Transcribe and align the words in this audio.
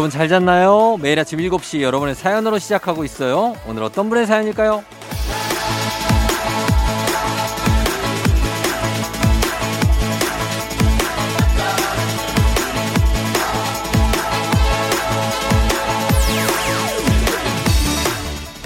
여러분 0.00 0.10
잘 0.10 0.28
잤나요? 0.28 0.96
매일 1.02 1.20
아침 1.20 1.38
7시 1.40 1.82
여러분의 1.82 2.14
사연으로 2.14 2.58
시작하고 2.58 3.04
있어요. 3.04 3.54
오늘 3.66 3.82
어떤 3.82 4.08
분의 4.08 4.26
사연일까요? 4.26 4.82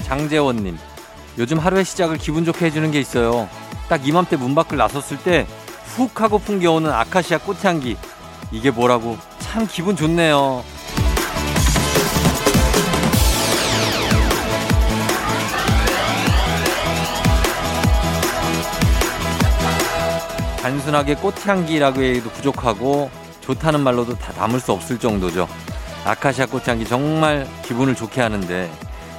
장재원님, 0.05 0.77
요즘 1.37 1.59
하루의 1.59 1.83
시작을 1.83 2.17
기분 2.17 2.45
좋게 2.45 2.67
해주는 2.67 2.89
게 2.91 3.01
있어요. 3.01 3.49
딱 3.89 4.07
이맘때 4.07 4.37
문 4.37 4.55
밖을 4.55 4.77
나섰을 4.77 5.17
때 5.17 5.45
훅 5.97 6.21
하고 6.21 6.39
풍겨오는 6.39 6.89
아카시아 6.89 7.39
꽃향기. 7.39 7.97
이게 8.53 8.71
뭐라고 8.71 9.17
참 9.39 9.67
기분 9.69 9.97
좋네요. 9.97 10.63
단순하게 20.85 21.15
꽃향기라고 21.15 22.03
해도 22.03 22.29
부족하고 22.29 23.09
좋다는 23.41 23.81
말로도 23.81 24.17
다 24.19 24.31
담을 24.33 24.59
수 24.59 24.71
없을 24.71 24.99
정도죠. 24.99 25.47
아카시아 26.05 26.45
꽃향기 26.45 26.85
정말 26.85 27.47
기분을 27.63 27.95
좋게 27.95 28.21
하는데 28.21 28.71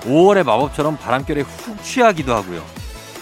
5월의 0.02 0.44
마법처럼 0.44 0.96
바람결에 0.96 1.40
훅 1.40 1.82
취하기도 1.82 2.32
하고요. 2.32 2.62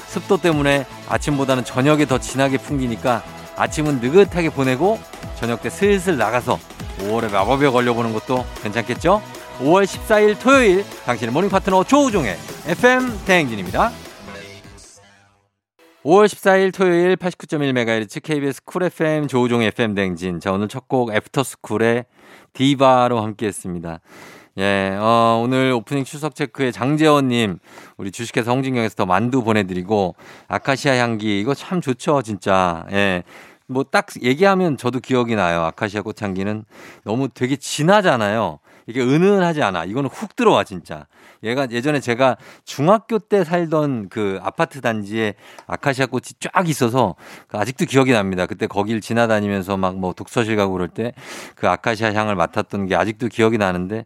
습도 0.08 0.36
때문에 0.36 0.84
아침보다는 1.08 1.64
저녁에 1.64 2.04
더 2.04 2.18
진하게 2.18 2.58
풍기니까 2.58 3.22
아침은 3.56 4.00
느긋하게 4.00 4.50
보내고 4.50 4.98
저녁 5.36 5.62
때 5.62 5.70
슬슬 5.70 6.18
나가서 6.18 6.58
5월의 7.00 7.32
마법에 7.32 7.70
걸려보는 7.70 8.12
것도 8.12 8.44
괜찮겠죠? 8.62 9.22
5월 9.60 9.84
14일 9.84 10.38
토요일 10.38 10.84
당신의 11.06 11.32
morning 11.32 11.48
파트너 11.48 11.84
조우종의 11.84 12.36
FM 12.66 13.20
대행진입니다. 13.24 13.90
5월 16.04 16.26
14일 16.26 16.74
토요일 16.74 17.16
89.1MHz 17.16 18.22
KBS 18.22 18.64
쿨 18.64 18.82
FM 18.84 19.26
조우종의 19.26 19.68
FM 19.68 19.94
대행진. 19.94 20.38
자, 20.38 20.52
오늘 20.52 20.68
첫 20.68 20.86
곡 20.86 21.14
애프터스쿨의 21.14 22.04
디바로 22.52 23.22
함께 23.22 23.46
했습니다. 23.46 24.00
예, 24.58 24.96
어, 25.00 25.40
오늘 25.42 25.72
오프닝 25.72 26.04
출석 26.04 26.34
체크에 26.34 26.70
장재원님, 26.72 27.58
우리 27.96 28.10
주식회사 28.12 28.52
홍진경에서 28.52 28.94
더 28.96 29.06
만두 29.06 29.42
보내드리고, 29.42 30.14
아카시아 30.46 30.94
향기, 30.96 31.40
이거 31.40 31.54
참 31.54 31.80
좋죠, 31.80 32.20
진짜. 32.22 32.84
예. 32.92 33.22
뭐 33.66 33.82
딱 33.82 34.08
얘기하면 34.22 34.76
저도 34.76 35.00
기억이 35.00 35.34
나요. 35.36 35.62
아카시아 35.62 36.02
꽃향기는 36.02 36.66
너무 37.04 37.28
되게 37.30 37.56
진하잖아요. 37.56 38.58
이게 38.86 39.00
은은하지 39.00 39.62
않아. 39.62 39.84
이거는 39.84 40.10
훅 40.10 40.36
들어와, 40.36 40.64
진짜. 40.64 41.06
얘가 41.42 41.66
예전에 41.70 42.00
제가 42.00 42.36
중학교 42.64 43.18
때 43.18 43.44
살던 43.44 44.08
그 44.08 44.38
아파트 44.42 44.80
단지에 44.80 45.34
아카시아 45.66 46.06
꽃이 46.06 46.24
쫙 46.40 46.68
있어서 46.68 47.14
그 47.48 47.58
아직도 47.58 47.84
기억이 47.86 48.12
납니다. 48.12 48.46
그때 48.46 48.66
거길 48.66 49.00
지나다니면서 49.00 49.76
막 49.76 49.94
뭐 49.96 50.12
독서실 50.14 50.56
가고 50.56 50.72
그럴 50.72 50.88
때 50.88 51.12
그 51.56 51.68
아카시아 51.68 52.12
향을 52.14 52.34
맡았던 52.36 52.86
게 52.86 52.96
아직도 52.96 53.28
기억이 53.28 53.58
나는데 53.58 54.04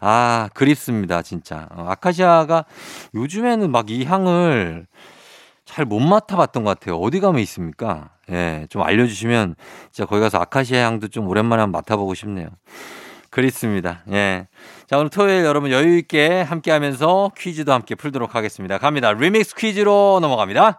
아, 0.00 0.48
그립습니다, 0.54 1.22
진짜. 1.22 1.68
어, 1.72 1.86
아카시아가 1.88 2.64
요즘에는 3.14 3.70
막 3.70 3.90
이 3.90 4.04
향을 4.04 4.86
잘 5.64 5.84
못 5.86 6.00
맡아봤던 6.00 6.64
것 6.64 6.78
같아요. 6.78 6.96
어디 6.96 7.20
가면 7.20 7.40
있습니까? 7.42 8.10
예, 8.30 8.66
좀 8.70 8.82
알려주시면 8.82 9.54
진짜 9.92 10.06
거기 10.06 10.20
가서 10.20 10.38
아카시아 10.38 10.84
향도 10.86 11.08
좀 11.08 11.28
오랜만에 11.28 11.60
한번 11.62 11.78
맡아보고 11.80 12.14
싶네요. 12.14 12.48
그립습니다. 13.30 14.02
예. 14.10 14.48
자, 14.88 14.98
오늘 14.98 15.08
토요일 15.08 15.44
여러분 15.44 15.70
여유있게 15.70 16.42
함께 16.42 16.70
하면서 16.70 17.30
퀴즈도 17.36 17.72
함께 17.72 17.94
풀도록 17.94 18.34
하겠습니다. 18.34 18.78
갑니다. 18.78 19.12
리믹스 19.12 19.54
퀴즈로 19.54 20.18
넘어갑니다. 20.20 20.78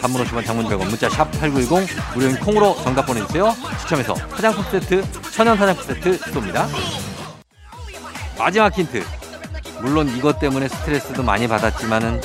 단문 0.00 0.22
50원 0.24 0.46
장문 0.46 0.66
100원 0.66 0.86
문자 0.86 1.08
샵 1.08 1.28
8910 1.32 1.88
무료인 2.14 2.38
콩으로 2.38 2.76
정답 2.84 3.06
보내주세요. 3.06 3.56
추첨해서 3.80 4.14
화장품 4.30 4.64
세트 4.70 5.02
천연 5.36 5.58
화장품 5.58 5.84
세트 5.84 6.18
쏩니다. 6.18 6.66
마지막 8.38 8.72
힌트. 8.72 9.04
물론 9.82 10.08
이것 10.16 10.38
때문에 10.38 10.66
스트레스도 10.66 11.22
많이 11.22 11.46
받았지만은 11.46 12.22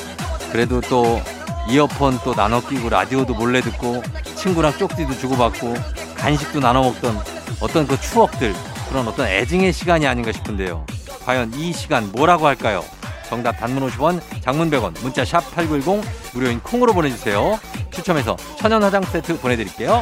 그래도 0.50 0.80
또 0.80 1.20
이어폰 1.68 2.20
또 2.24 2.34
나눠 2.34 2.62
끼고 2.62 2.88
라디오도 2.88 3.34
몰래 3.34 3.60
듣고 3.60 4.02
친구랑 4.38 4.78
쪽지도 4.78 5.14
주고받고 5.16 5.74
간식도 6.16 6.62
나눠 6.62 6.84
먹던 6.84 7.20
어떤 7.60 7.86
그 7.86 8.00
추억들 8.00 8.56
그런 8.88 9.06
어떤 9.06 9.28
애증의 9.28 9.74
시간이 9.74 10.08
아닌가 10.08 10.32
싶은데요. 10.32 10.86
과연 11.26 11.54
이 11.56 11.74
시간 11.74 12.10
뭐라고 12.14 12.48
할까요? 12.48 12.82
정답 13.28 13.60
단문 13.60 13.90
50원, 13.90 14.22
장문 14.42 14.72
100원, 14.72 14.98
문자 15.02 15.26
샵 15.26 15.42
8910, 15.54 16.02
무료인 16.34 16.62
콩으로 16.62 16.94
보내주세요. 16.94 17.60
추첨해서 17.92 18.38
천연 18.58 18.82
화장 18.82 19.04
세트 19.04 19.42
보내드릴게요. 19.42 20.02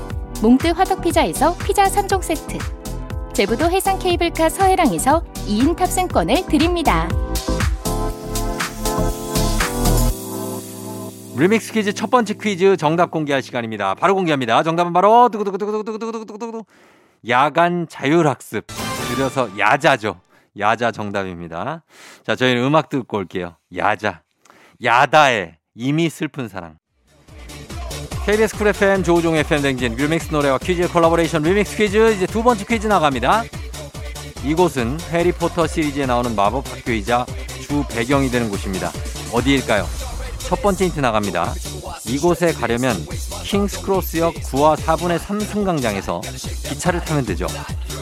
몽뜨 0.41 0.69
화덕피자에서 0.69 1.55
피자 1.57 1.83
3종 1.85 2.23
세트 2.23 2.57
제부도 3.33 3.69
해상 3.69 3.99
케이블카 3.99 4.49
서해랑에서 4.49 5.23
2인 5.47 5.75
탑승권을 5.77 6.47
드립니다. 6.47 7.07
리믹스 11.37 11.71
퀴즈 11.73 11.93
첫 11.93 12.09
번째 12.09 12.33
퀴즈 12.33 12.75
정답 12.75 13.11
공개할 13.11 13.43
시간입니다. 13.43 13.93
바로 13.93 14.15
공개합니다. 14.15 14.63
정답은 14.63 14.93
바로 14.93 15.29
두구두구두구두구두구두구두구 15.29 16.65
야간 17.29 17.87
자율학습 17.87 18.65
줄여서 19.07 19.59
야자죠. 19.59 20.19
야자 20.57 20.91
정답입니다. 20.91 21.83
자, 22.25 22.35
저희는 22.35 22.63
음악 22.63 22.89
듣고 22.89 23.17
올게요. 23.17 23.55
야자. 23.75 24.23
야다의 24.83 25.57
이미 25.75 26.09
슬픈 26.09 26.47
사랑. 26.47 26.80
KBS 28.25 28.55
쿨 28.55 28.67
FM 28.67 29.03
조우종 29.03 29.35
FM 29.35 29.63
댕진 29.63 29.95
리믹스 29.95 30.29
노래와 30.31 30.59
퀴즈 30.59 30.87
collaboration 30.87 31.41
remix 31.41 31.75
퀴즈 31.75 32.13
이제 32.13 32.27
두 32.27 32.43
번째 32.43 32.63
퀴즈 32.65 32.85
나갑니다. 32.85 33.43
이곳은 34.45 34.99
해리포터 35.11 35.65
시리즈에 35.65 36.05
나오는 36.05 36.35
마법 36.35 36.71
학교이자 36.71 37.25
주 37.61 37.83
배경이 37.89 38.29
되는 38.29 38.49
곳입니다. 38.49 38.91
어디일까요? 39.33 39.87
첫 40.37 40.61
번째 40.61 40.85
힌트 40.85 40.99
나갑니다. 40.99 41.53
이곳에 42.05 42.53
가려면 42.53 42.95
킹스크로스역 43.43 44.35
9와 44.35 44.75
4분의 44.75 45.17
3 45.17 45.39
승강장에서 45.39 46.21
기차를 46.21 46.99
타면 47.01 47.25
되죠. 47.25 47.47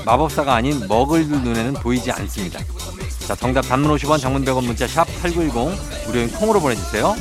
마법사가 0.06 0.54
아닌 0.54 0.86
머글 0.90 1.28
눈에는 1.28 1.74
보이지 1.76 2.12
않습니다. 2.12 2.60
자, 3.26 3.36
정답 3.36 3.62
단문 3.62 3.96
50원, 3.96 4.20
장문 4.20 4.44
100원 4.44 4.66
문자 4.66 4.86
샵 4.86 5.06
8910 5.22 6.08
무료인 6.08 6.30
콩으로 6.32 6.60
보내주세요. 6.60 7.16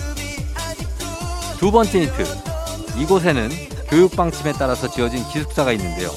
두 1.58 1.70
번째 1.70 2.02
힌트. 2.02 2.57
이곳에는 3.00 3.48
교육 3.88 4.14
방침에 4.16 4.52
따라서 4.52 4.88
지어진 4.88 5.26
기숙사가 5.28 5.72
있는데요. 5.72 6.10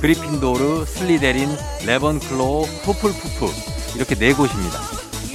그리핀도르, 0.00 0.84
슬리데린, 0.84 1.48
래번클로, 1.86 2.62
후플푸프 2.62 3.52
이렇게 3.96 4.14
네 4.14 4.32
곳입니다. 4.32 4.78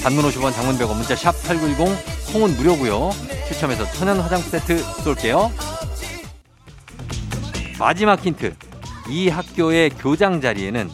단문 0.01 0.23
50원, 0.25 0.53
장문 0.53 0.77
100원 0.77 0.95
문자 0.95 1.15
샵 1.15 1.31
8910 1.43 2.33
콩은 2.33 2.57
무료고요. 2.57 3.11
추첨해서 3.47 3.89
천연 3.91 4.19
화장품 4.19 4.49
세트 4.51 4.77
쏠게요. 5.03 5.51
마지막 7.79 8.23
힌트. 8.23 8.55
이 9.09 9.29
학교의 9.29 9.89
교장 9.91 10.39
자리에는 10.39 10.89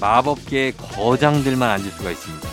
마법계의 0.00 0.74
거장들만 0.76 1.70
앉을 1.70 1.90
수가 1.92 2.10
있습니다. 2.10 2.48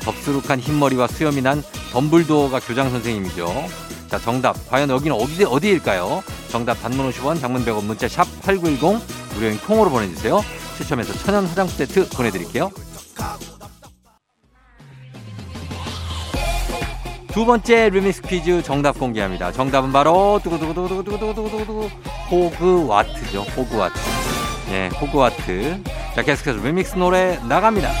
덥수룩한 0.00 0.58
흰머리와 0.58 1.06
수염이 1.06 1.42
난 1.42 1.62
덤블도어가 1.92 2.60
교장 2.60 2.90
선생님이죠. 2.90 3.68
자, 4.08 4.18
정답. 4.18 4.68
과연 4.68 4.90
여기는 4.90 5.16
어디, 5.16 5.44
어디일까요? 5.44 6.22
정답 6.48 6.74
단문 6.82 7.10
50원, 7.10 7.40
장문 7.40 7.64
100원, 7.64 7.84
문자 7.84 8.08
샵 8.08 8.24
8910, 8.42 9.00
무료인 9.34 9.58
콩으로 9.58 9.90
보내주세요. 9.90 10.42
추첨해서 10.76 11.12
천연 11.24 11.46
화장품 11.46 11.76
세트 11.76 12.08
보내드릴게요. 12.10 12.70
두 17.32 17.44
번째 17.44 17.90
리믹스 17.90 18.22
퀴즈 18.22 18.62
정답 18.62 18.98
공개합니다. 18.98 19.52
정답은 19.52 19.92
바로 19.92 20.40
두구두구두구두구두구두구두구 20.42 21.88
호그와트죠. 22.30 23.42
호그와트. 23.42 23.94
예, 24.70 24.88
호그와트. 25.00 25.82
자, 26.16 26.22
계속해서 26.22 26.64
리믹스 26.64 26.96
노래 26.96 27.38
나갑니다. 27.48 27.92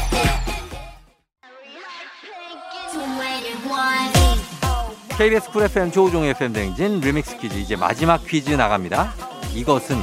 KBS 5.18 5.50
쿨 5.50 5.64
FM 5.64 5.90
조우종 5.90 6.22
FM 6.26 6.52
댕진 6.52 7.00
리믹스 7.00 7.38
퀴즈 7.38 7.56
이제 7.56 7.74
마지막 7.74 8.24
퀴즈 8.24 8.52
나갑니다. 8.52 9.12
이것은 9.52 9.96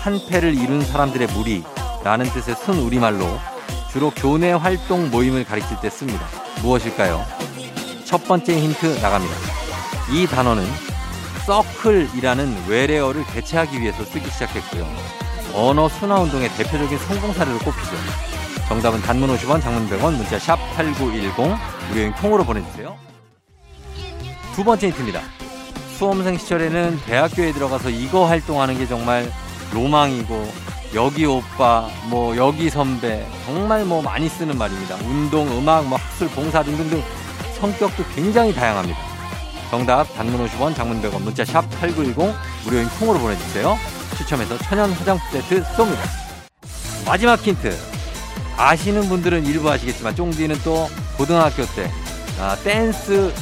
한 0.00 0.18
패를 0.26 0.54
이룬 0.54 0.80
사람들의 0.80 1.28
무리라는 1.34 2.24
뜻의 2.32 2.54
순 2.56 2.78
우리말로 2.78 3.26
주로 3.92 4.10
교내 4.10 4.52
활동 4.52 5.10
모임을 5.10 5.44
가리킬 5.44 5.76
때 5.82 5.90
씁니다. 5.90 6.26
무엇일까요? 6.62 7.22
첫 8.06 8.26
번째 8.26 8.58
힌트 8.58 9.00
나갑니다. 9.02 9.34
이 10.10 10.26
단어는 10.26 10.64
서클이라는 11.44 12.66
외래어를 12.66 13.22
대체하기 13.34 13.78
위해서 13.78 14.02
쓰기 14.02 14.30
시작했고요. 14.30 14.88
언어 15.52 15.90
순화 15.90 16.20
운동의 16.20 16.48
대표적인 16.56 16.96
성공 17.00 17.34
사례로 17.34 17.58
꼽히죠. 17.58 17.96
정답은 18.68 19.02
단문 19.02 19.28
50원, 19.36 19.60
장문 19.60 19.90
100원, 19.90 20.16
문자 20.16 20.38
샵 20.38 20.56
8910, 20.74 21.54
무료인 21.90 22.12
콩으로 22.14 22.44
보내주세요. 22.44 22.96
두 24.54 24.62
번째 24.62 24.86
힌트입니다. 24.86 25.20
수험생 25.98 26.38
시절에는 26.38 27.00
대학교에 27.06 27.52
들어가서 27.52 27.90
이거 27.90 28.24
활동하는 28.26 28.78
게 28.78 28.86
정말 28.86 29.30
로망이고 29.72 30.52
여기 30.94 31.26
오빠, 31.26 31.88
뭐 32.08 32.36
여기 32.36 32.70
선배 32.70 33.26
정말 33.46 33.84
뭐 33.84 34.00
많이 34.00 34.28
쓰는 34.28 34.56
말입니다. 34.56 34.94
운동, 35.06 35.48
음악, 35.58 35.84
뭐 35.86 35.98
학술, 35.98 36.28
봉사 36.28 36.62
등등등 36.62 37.02
성격도 37.58 38.04
굉장히 38.14 38.54
다양합니다. 38.54 38.96
정답 39.70 40.04
단문 40.14 40.46
50원, 40.46 40.76
장문 40.76 41.02
100원, 41.02 41.22
문자 41.22 41.44
샵 41.44 41.68
8910 41.80 42.32
무료인 42.64 42.88
콩으로 42.90 43.18
보내주세요. 43.18 43.76
추첨해서 44.16 44.56
천연 44.58 44.92
화장품 44.92 45.28
세트 45.32 45.64
쏩니다. 45.64 45.98
마지막 47.04 47.40
힌트. 47.40 47.76
아시는 48.56 49.08
분들은 49.08 49.46
일부 49.46 49.68
아시겠지만 49.68 50.14
쫑디는 50.14 50.60
또 50.62 50.88
고등학교 51.16 51.66
때 51.74 51.90
아, 52.38 52.56
댄스 52.62 53.32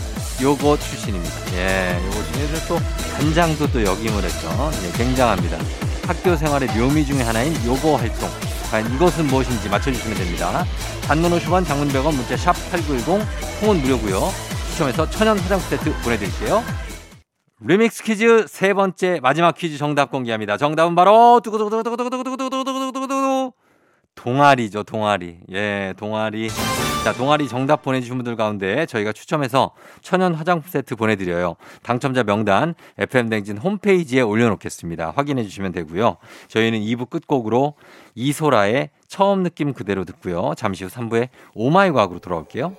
요거 0.40 0.78
출신입니다. 0.78 1.34
예, 1.54 2.00
요거 2.06 2.32
중에서 2.32 2.66
또 2.68 2.78
단장도 3.16 3.70
또 3.72 3.84
역임을 3.84 4.22
했죠. 4.22 4.48
예, 4.84 4.92
굉장합니다. 4.96 5.58
학교 6.06 6.36
생활의 6.36 6.68
묘미 6.76 7.04
중에 7.04 7.22
하나인 7.22 7.54
요거 7.64 7.96
활동. 7.96 8.28
과연 8.70 8.92
이것은 8.94 9.26
무엇인지 9.26 9.68
맞춰주시면 9.68 10.16
됩니다. 10.16 10.64
단문 11.02 11.30
50원, 11.38 11.66
장문 11.66 11.88
100원, 11.88 12.14
문자 12.14 12.36
샵 12.36 12.54
8910, 12.70 13.26
통은 13.60 13.82
무료고요. 13.82 14.32
추첨해서 14.70 15.08
천연 15.10 15.38
화장품 15.38 15.68
세트 15.68 15.92
보내드릴게요. 16.02 16.64
리믹스 17.64 18.02
퀴즈 18.02 18.46
세 18.48 18.74
번째 18.74 19.20
마지막 19.22 19.54
퀴즈 19.54 19.78
정답 19.78 20.10
공개합니다. 20.10 20.56
정답은 20.56 20.96
바로 20.96 21.40
두구두구두구두구두구두구두구 21.44 22.61
동아리죠, 24.22 24.84
동아리. 24.84 25.38
예, 25.50 25.94
동아리. 25.96 26.48
자, 27.02 27.12
동아리 27.12 27.48
정답 27.48 27.82
보내주신 27.82 28.14
분들 28.14 28.36
가운데 28.36 28.86
저희가 28.86 29.12
추첨해서 29.12 29.72
천연 30.00 30.34
화장품 30.34 30.70
세트 30.70 30.94
보내드려요. 30.94 31.56
당첨자 31.82 32.22
명단 32.22 32.76
FM댕진 32.98 33.58
홈페이지에 33.58 34.20
올려놓겠습니다. 34.20 35.14
확인해 35.16 35.42
주시면 35.42 35.72
되고요. 35.72 36.18
저희는 36.46 36.78
2부 36.78 37.10
끝곡으로 37.10 37.74
이소라의 38.14 38.90
처음 39.08 39.42
느낌 39.42 39.72
그대로 39.72 40.04
듣고요. 40.04 40.52
잠시 40.56 40.84
후 40.84 40.90
3부에 40.90 41.28
오마이 41.54 41.90
과학으로 41.90 42.20
돌아올게요. 42.20 42.76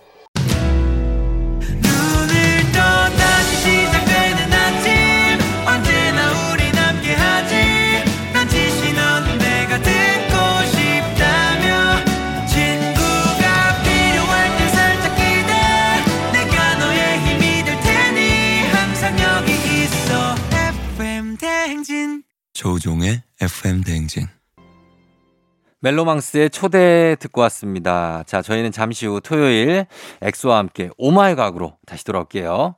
조우종의 22.64 23.22
FM 23.42 23.84
대행진. 23.84 24.26
멜로망스의 25.82 26.50
초대 26.50 27.18
듣고 27.20 27.42
왔습니다. 27.42 28.24
자, 28.26 28.42
저희는 28.42 28.72
잠시 28.72 29.06
후 29.06 29.20
토요일 29.20 29.86
엑소와 30.22 30.60
함께 30.60 30.90
오마이 30.98 31.36
과학으로 31.36 31.76
다시 31.86 32.06
돌아올게요. 32.06 32.78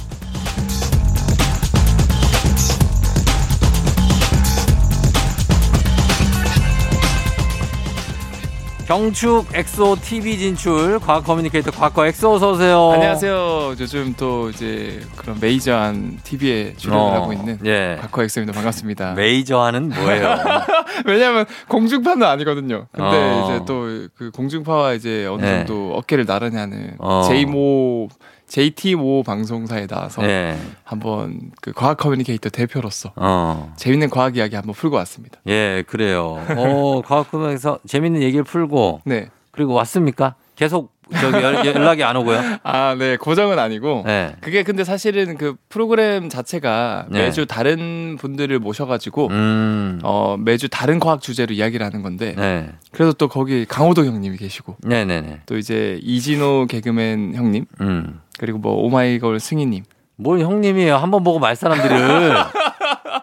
경축 8.91 9.47
엑소 9.55 9.95
TV 10.01 10.37
진출 10.37 10.99
과학 10.99 11.23
communicator 11.23 11.71
과커 11.71 12.05
엑소 12.07 12.33
어서 12.33 12.51
오세요. 12.51 12.91
안녕하세요. 12.91 13.75
요즘 13.79 14.13
또 14.17 14.49
이제 14.49 14.99
그런 15.15 15.37
메이저한 15.39 16.19
TV에 16.25 16.73
출연을 16.75 17.01
어, 17.01 17.13
하고 17.13 17.31
있는 17.31 17.57
예. 17.63 17.97
과커 18.01 18.23
엑소입니다. 18.23 18.51
반갑습니다. 18.51 19.13
메이저하는 19.13 19.93
뭐예요? 19.95 20.35
왜냐하면 21.07 21.45
공중파는 21.69 22.27
아니거든요. 22.27 22.87
근데 22.91 23.15
어. 23.15 23.45
이제 23.45 23.65
또 23.65 24.09
그 24.17 24.29
공중파와 24.31 24.93
이제 24.95 25.25
어느 25.25 25.41
네. 25.41 25.65
정도 25.65 25.95
어깨를 25.95 26.25
나란히 26.25 26.57
하는 26.57 26.95
어. 26.99 27.23
J모 27.23 28.09
JT5 28.51 29.23
방송사에 29.25 29.87
나와서 29.87 30.23
예. 30.23 30.57
한번 30.83 31.51
그 31.61 31.71
과학 31.71 31.97
communicator 31.97 32.49
대표로서 32.49 33.13
어. 33.15 33.73
재밌는 33.77 34.09
과학 34.09 34.35
이야기 34.35 34.55
한번 34.55 34.75
풀고 34.75 34.97
왔습니다. 34.97 35.39
예, 35.47 35.83
그래요. 35.87 36.43
어, 36.57 37.01
과학 37.05 37.31
communicator에서 37.31 37.79
재밌는 37.87 38.21
얘기를 38.21 38.43
풀고 38.43 39.01
네. 39.05 39.29
그리고 39.51 39.73
왔습니까? 39.73 40.35
계속 40.61 40.93
저기 41.19 41.43
연- 41.43 41.65
연락이 41.65 42.03
안 42.03 42.15
오고요. 42.17 42.39
아, 42.61 42.95
네. 42.97 43.17
고정은 43.17 43.57
아니고 43.57 44.03
네. 44.05 44.35
그게 44.41 44.61
근데 44.61 44.83
사실은 44.83 45.35
그 45.35 45.55
프로그램 45.69 46.29
자체가 46.29 47.07
네. 47.09 47.23
매주 47.23 47.47
다른 47.47 48.15
분들을 48.19 48.59
모셔가지고 48.59 49.29
음. 49.31 49.99
어, 50.03 50.37
매주 50.39 50.69
다른 50.69 50.99
과학 50.99 51.19
주제로 51.19 51.51
이야기를 51.55 51.83
하는 51.83 52.03
건데 52.03 52.35
네. 52.37 52.69
그래서 52.91 53.11
또 53.13 53.27
거기 53.27 53.65
강호동 53.65 54.05
형님이 54.05 54.37
계시고 54.37 54.75
네, 54.83 55.03
네, 55.03 55.21
네. 55.21 55.39
또 55.47 55.57
이제 55.57 55.99
이진호 56.03 56.67
개그맨 56.69 57.33
형님 57.33 57.65
음. 57.81 58.19
그리고 58.37 58.59
뭐 58.59 58.73
오마이걸 58.85 59.39
승희님 59.39 59.83
뭘 60.17 60.41
형님이에요. 60.41 60.97
한번 60.97 61.23
보고 61.23 61.39
말 61.39 61.55
사람들을. 61.55 62.35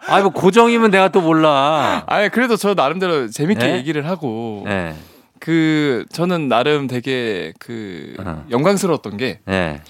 아이, 0.08 0.22
뭐 0.22 0.32
고정이면 0.32 0.90
내가 0.90 1.08
또 1.10 1.20
몰라. 1.20 2.02
아니 2.06 2.28
그래도 2.30 2.56
저 2.56 2.74
나름대로 2.74 3.28
재밌게 3.28 3.64
네? 3.64 3.76
얘기를 3.76 4.08
하고 4.08 4.64
네. 4.66 4.96
그 5.40 6.04
저는 6.12 6.48
나름 6.48 6.86
되게 6.86 7.52
그 7.58 8.14
어. 8.18 8.44
영광스러웠던 8.50 9.16
게 9.16 9.40
네. 9.44 9.80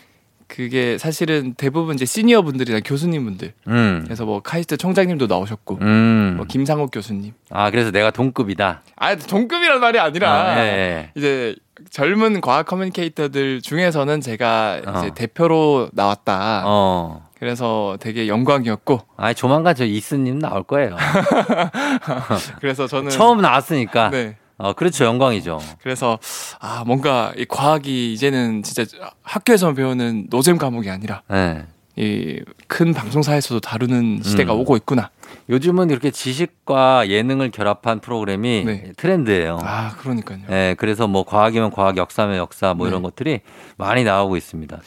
그게 0.48 0.96
사실은 0.96 1.54
대부분 1.54 1.94
이제 1.94 2.06
시니어 2.06 2.42
분들이나 2.42 2.80
교수님 2.80 3.24
분들 3.24 3.52
음. 3.68 4.02
그래서 4.04 4.24
뭐 4.24 4.40
카이스트 4.40 4.76
총장님도 4.78 5.26
나오셨고 5.26 5.78
음. 5.82 6.34
뭐 6.38 6.46
김상욱 6.46 6.90
교수님 6.90 7.34
아, 7.50 7.70
그래서 7.70 7.90
내가 7.90 8.10
동급이다. 8.10 8.82
아 8.96 9.14
동급이란 9.14 9.80
말이 9.80 9.98
아니라 9.98 10.32
아, 10.32 10.58
예, 10.58 10.66
예. 10.66 11.10
이제 11.14 11.54
젊은 11.90 12.40
과학 12.40 12.66
커뮤니케이터들 12.66 13.60
중에서는 13.60 14.20
제가 14.22 14.80
어. 14.86 14.98
이제 14.98 15.10
대표로 15.14 15.90
나왔다. 15.92 16.62
어. 16.64 17.28
그래서 17.38 17.96
되게 18.00 18.26
영광이었고 18.26 19.00
아니, 19.16 19.34
조만간 19.34 19.74
저 19.76 19.84
이스님 19.84 20.40
나올 20.40 20.64
거예요. 20.64 20.96
그래서 22.58 22.86
저는 22.88 23.10
처음 23.10 23.40
나왔으니까. 23.40 24.10
네. 24.10 24.36
어, 24.58 24.72
그렇죠. 24.72 25.04
영광이죠. 25.04 25.60
그래서 25.82 26.18
아 26.60 26.84
뭔가 26.84 27.32
이 27.36 27.44
과학이 27.44 28.12
이제는 28.12 28.62
진짜 28.62 28.84
학교에서 29.22 29.72
배우는 29.72 30.26
노잼 30.30 30.58
과목이 30.58 30.90
아니라 30.90 31.22
네. 31.28 31.64
이 31.96 32.16
큰 32.16 32.94
방송사에서도 32.94 33.60
다루는 33.60 34.20
시대가 34.22 34.54
음. 34.54 34.60
오고 34.60 34.76
있구나. 34.76 35.10
요즘은 35.48 35.90
이렇게 35.90 36.10
지식과 36.10 37.08
예능을 37.08 37.50
결합한 37.50 38.00
프로그램이 38.00 38.64
네. 38.64 38.92
트렌드예요. 38.96 39.58
아 39.62 39.96
그러니까요. 39.98 40.40
네, 40.48 40.74
그래서 40.78 41.08
뭐 41.08 41.24
과학이면 41.24 41.70
과학, 41.70 41.96
역사면 41.96 42.36
역사 42.36 42.74
뭐 42.74 42.86
네. 42.86 42.90
이런 42.90 43.02
것들이 43.02 43.40
많이 43.76 44.04
나오고 44.04 44.36
있습니다. 44.36 44.78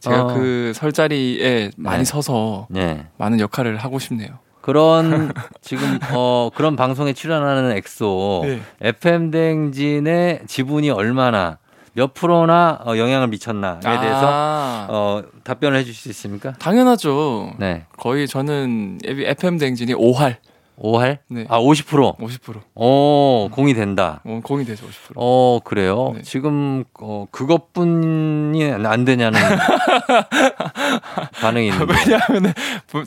제가 0.00 0.22
어. 0.24 0.34
그 0.34 0.72
설자리에 0.74 1.70
많이 1.76 1.98
네. 1.98 2.04
서서 2.04 2.66
네. 2.70 3.06
많은 3.16 3.40
역할을 3.40 3.76
하고 3.76 3.98
싶네요. 3.98 4.38
그런 4.60 5.32
지금 5.60 5.98
어 6.12 6.50
그런 6.54 6.76
방송에 6.76 7.12
출연하는 7.12 7.72
엑소 7.76 8.42
네. 8.44 8.60
FM 8.80 9.30
대행진의 9.30 10.42
지분이 10.46 10.90
얼마나 10.90 11.58
몇 11.92 12.14
프로나 12.14 12.78
어, 12.84 12.96
영향을 12.96 13.28
미쳤나에 13.28 13.80
대해서 13.80 14.20
아, 14.22 14.86
어 14.88 15.22
답변을 15.42 15.78
해 15.78 15.84
주실 15.84 16.02
수 16.02 16.08
있습니까? 16.10 16.52
당연하죠. 16.52 17.52
네. 17.58 17.84
거의 17.96 18.28
저는 18.28 18.98
FM 19.04 19.58
대행진이 19.58 19.94
5할 19.94 20.36
5할? 20.80 21.18
네. 21.28 21.44
아, 21.48 21.58
50%. 21.60 22.16
50%. 22.18 22.60
오, 22.74 23.48
공이 23.52 23.74
된다. 23.74 24.20
어, 24.24 24.40
공이 24.42 24.64
되죠 24.64 24.86
50%. 24.86 24.90
어, 25.16 25.60
그래요. 25.62 26.12
네. 26.16 26.22
지금 26.22 26.84
어 26.98 27.26
그것뿐이 27.30 28.64
안 28.72 29.04
되냐는 29.04 29.38
반응이 31.40 31.68
있는데. 31.68 31.94
왜냐하면 31.94 32.54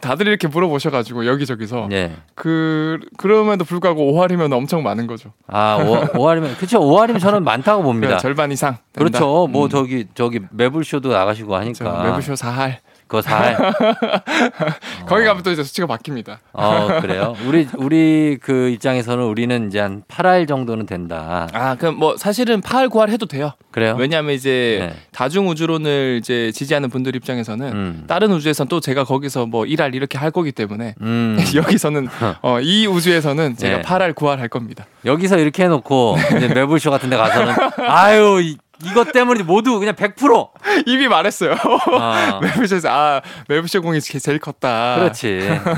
다들 0.01 0.27
이렇게 0.27 0.47
물어보셔가지고 0.47 1.25
여기저기서 1.25 1.87
네. 1.89 2.15
그 2.35 2.99
그럼에도 3.17 3.65
불구하고 3.65 4.13
5할이면 4.13 4.53
엄청 4.53 4.83
많은 4.83 5.07
거죠. 5.07 5.31
아, 5.47 5.77
5, 6.15 6.29
할이면 6.29 6.55
그렇죠. 6.55 6.79
5할이면 6.79 7.19
저는 7.19 7.43
많다고 7.43 7.81
봅니다. 7.83 8.07
그러니까 8.07 8.21
절반 8.21 8.51
이상. 8.51 8.77
된다. 8.93 9.19
그렇죠. 9.19 9.47
뭐 9.47 9.65
음. 9.65 9.69
저기 9.69 10.05
저기 10.13 10.39
매불쇼도 10.51 11.11
나가시고 11.11 11.51
저 11.51 11.57
하니까. 11.57 12.03
매부쇼 12.03 12.33
4할. 12.33 12.77
그거 13.13 13.21
4할. 13.21 15.05
거기 15.05 15.23
가면 15.23 15.43
또 15.43 15.51
이제 15.51 15.63
수치가 15.63 15.85
바뀝니다. 15.85 16.39
어, 16.53 16.99
그래요. 16.99 17.35
우리 17.45 17.67
우리 17.77 18.39
그 18.41 18.69
입장에서는 18.69 19.23
우리는 19.23 19.67
이제 19.67 19.79
한 19.79 20.01
8할 20.07 20.47
정도는 20.47 20.87
된다. 20.87 21.47
아, 21.53 21.75
그럼 21.75 21.97
뭐 21.97 22.17
사실은 22.17 22.59
8할 22.61 22.89
9할 22.89 23.09
해도 23.09 23.27
돼요. 23.27 23.53
그래요? 23.69 23.95
왜냐하면 23.99 24.33
이제 24.33 24.89
네. 24.89 24.99
다중 25.11 25.47
우주론을 25.47 26.17
이제 26.19 26.51
지지하는 26.51 26.89
분들 26.89 27.15
입장에서는 27.15 27.67
음. 27.71 28.03
다른 28.07 28.31
우주에선 28.31 28.67
또 28.67 28.79
제가 28.79 29.03
거기서 29.03 29.45
뭐 29.45 29.65
1할 29.65 29.93
이렇게 29.93 30.17
할 30.17 30.31
거기 30.31 30.51
때문에 30.51 30.95
음. 31.01 31.37
여기서는 31.53 32.07
어, 32.41 32.59
이 32.61 32.87
우주에서는 32.87 33.57
제가 33.57 33.77
네. 33.77 33.81
8할 33.83 34.15
9할 34.15 34.37
할 34.37 34.49
겁니다. 34.49 34.87
여기서 35.05 35.37
이렇게 35.37 35.65
해놓고 35.65 36.17
이제 36.37 36.47
매불쇼 36.47 36.89
같은 36.89 37.11
데 37.11 37.17
가서는 37.17 37.53
아유 37.87 38.41
이, 38.41 38.57
이것 38.83 39.11
때문에 39.11 39.43
모두 39.43 39.79
그냥 39.79 39.95
100%. 39.95 40.49
이미 40.85 41.07
말했어요. 41.07 41.55
아, 41.99 42.39
매부쇼에서 42.43 42.89
아 42.89 43.21
매부쇼 43.47 43.81
공이 43.81 44.01
제일 44.01 44.39
컸다. 44.39 44.95
그렇지. 44.95 45.27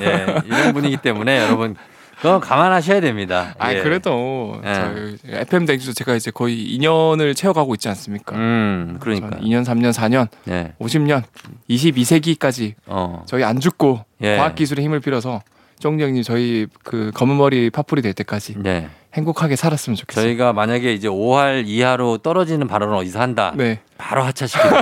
예, 0.01 0.41
이런 0.45 0.73
분위기 0.73 0.97
때문에 0.97 1.41
여러분 1.41 1.75
그건 2.17 2.39
감안하셔야 2.39 3.01
됩니다. 3.01 3.53
아 3.59 3.73
예. 3.73 3.81
그래도 3.81 4.59
예. 4.65 5.41
FM 5.41 5.65
댕지도 5.65 5.93
제가 5.93 6.15
이제 6.15 6.31
거의 6.31 6.55
2년을 6.77 7.35
채워가고 7.35 7.75
있지 7.75 7.87
않습니까? 7.89 8.35
음, 8.35 8.97
그러니까. 8.99 9.29
저는 9.31 9.43
2년, 9.43 9.65
3년, 9.65 9.91
4년, 9.91 10.27
예. 10.47 10.73
50년, 10.79 11.23
22세기까지 11.69 12.73
어. 12.87 13.23
저희 13.27 13.43
안 13.43 13.59
죽고 13.59 14.03
예. 14.21 14.37
과학 14.37 14.55
기술의 14.55 14.83
힘을 14.85 15.01
빌어서 15.01 15.41
쫑정님 15.79 16.23
저희 16.23 16.67
그 16.83 17.11
검은 17.13 17.37
머리 17.37 17.69
파뿌리 17.69 18.01
될 18.01 18.13
때까지 18.13 18.55
네. 18.57 18.89
행복하게 19.15 19.55
살았으면 19.55 19.95
좋겠어요. 19.95 20.25
저희가 20.25 20.51
만약에 20.51 20.93
이제 20.93 21.07
5할 21.07 21.63
이하로 21.67 22.17
떨어지는 22.19 22.67
발언을 22.67 22.95
어디서 22.95 23.19
한다. 23.19 23.53
네. 23.55 23.79
바로 23.97 24.23
하차시키고. 24.23 24.69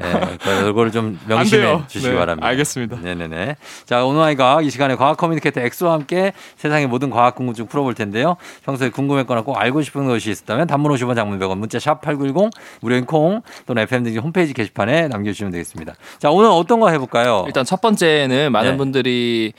네, 0.00 0.36
그 0.42 0.68
이거를 0.70 0.90
좀안 0.90 1.18
명심해. 1.26 1.82
주시기 1.86 2.10
네, 2.10 2.16
바랍니다. 2.18 2.48
알겠습니다. 2.48 2.96
네네네. 2.96 3.56
자, 3.84 4.04
오늘 4.04 4.22
아이가 4.22 4.60
이 4.62 4.70
시간에 4.70 4.96
과학 4.96 5.16
communicator 5.16 5.60
엑소와 5.60 5.92
함께 5.92 6.32
세상의 6.56 6.88
모든 6.88 7.10
과학 7.10 7.36
궁금증 7.36 7.66
풀어볼 7.66 7.94
텐데요. 7.94 8.36
평소에 8.64 8.90
궁금했거나 8.90 9.42
꼭 9.42 9.56
알고 9.56 9.82
싶은 9.82 10.06
것이 10.06 10.32
있었다면 10.32 10.66
단문 10.66 10.92
50원 10.92 11.14
장문 11.14 11.38
100원 11.38 11.56
문자 11.58 11.78
샵 11.78 12.00
8910 12.00 12.50
무료인 12.80 13.06
콩 13.06 13.42
또는 13.66 13.82
FM등지 13.84 14.18
홈페이지 14.18 14.52
게시판에 14.52 15.06
남겨주시면 15.06 15.52
되겠습니다. 15.52 15.94
자, 16.18 16.30
오늘 16.30 16.50
어떤 16.50 16.80
거 16.80 16.90
해볼까요? 16.90 17.44
일단 17.46 17.64
첫 17.64 17.80
번째는 17.80 18.50
많은 18.50 18.72
네. 18.72 18.76
분들이 18.76 19.52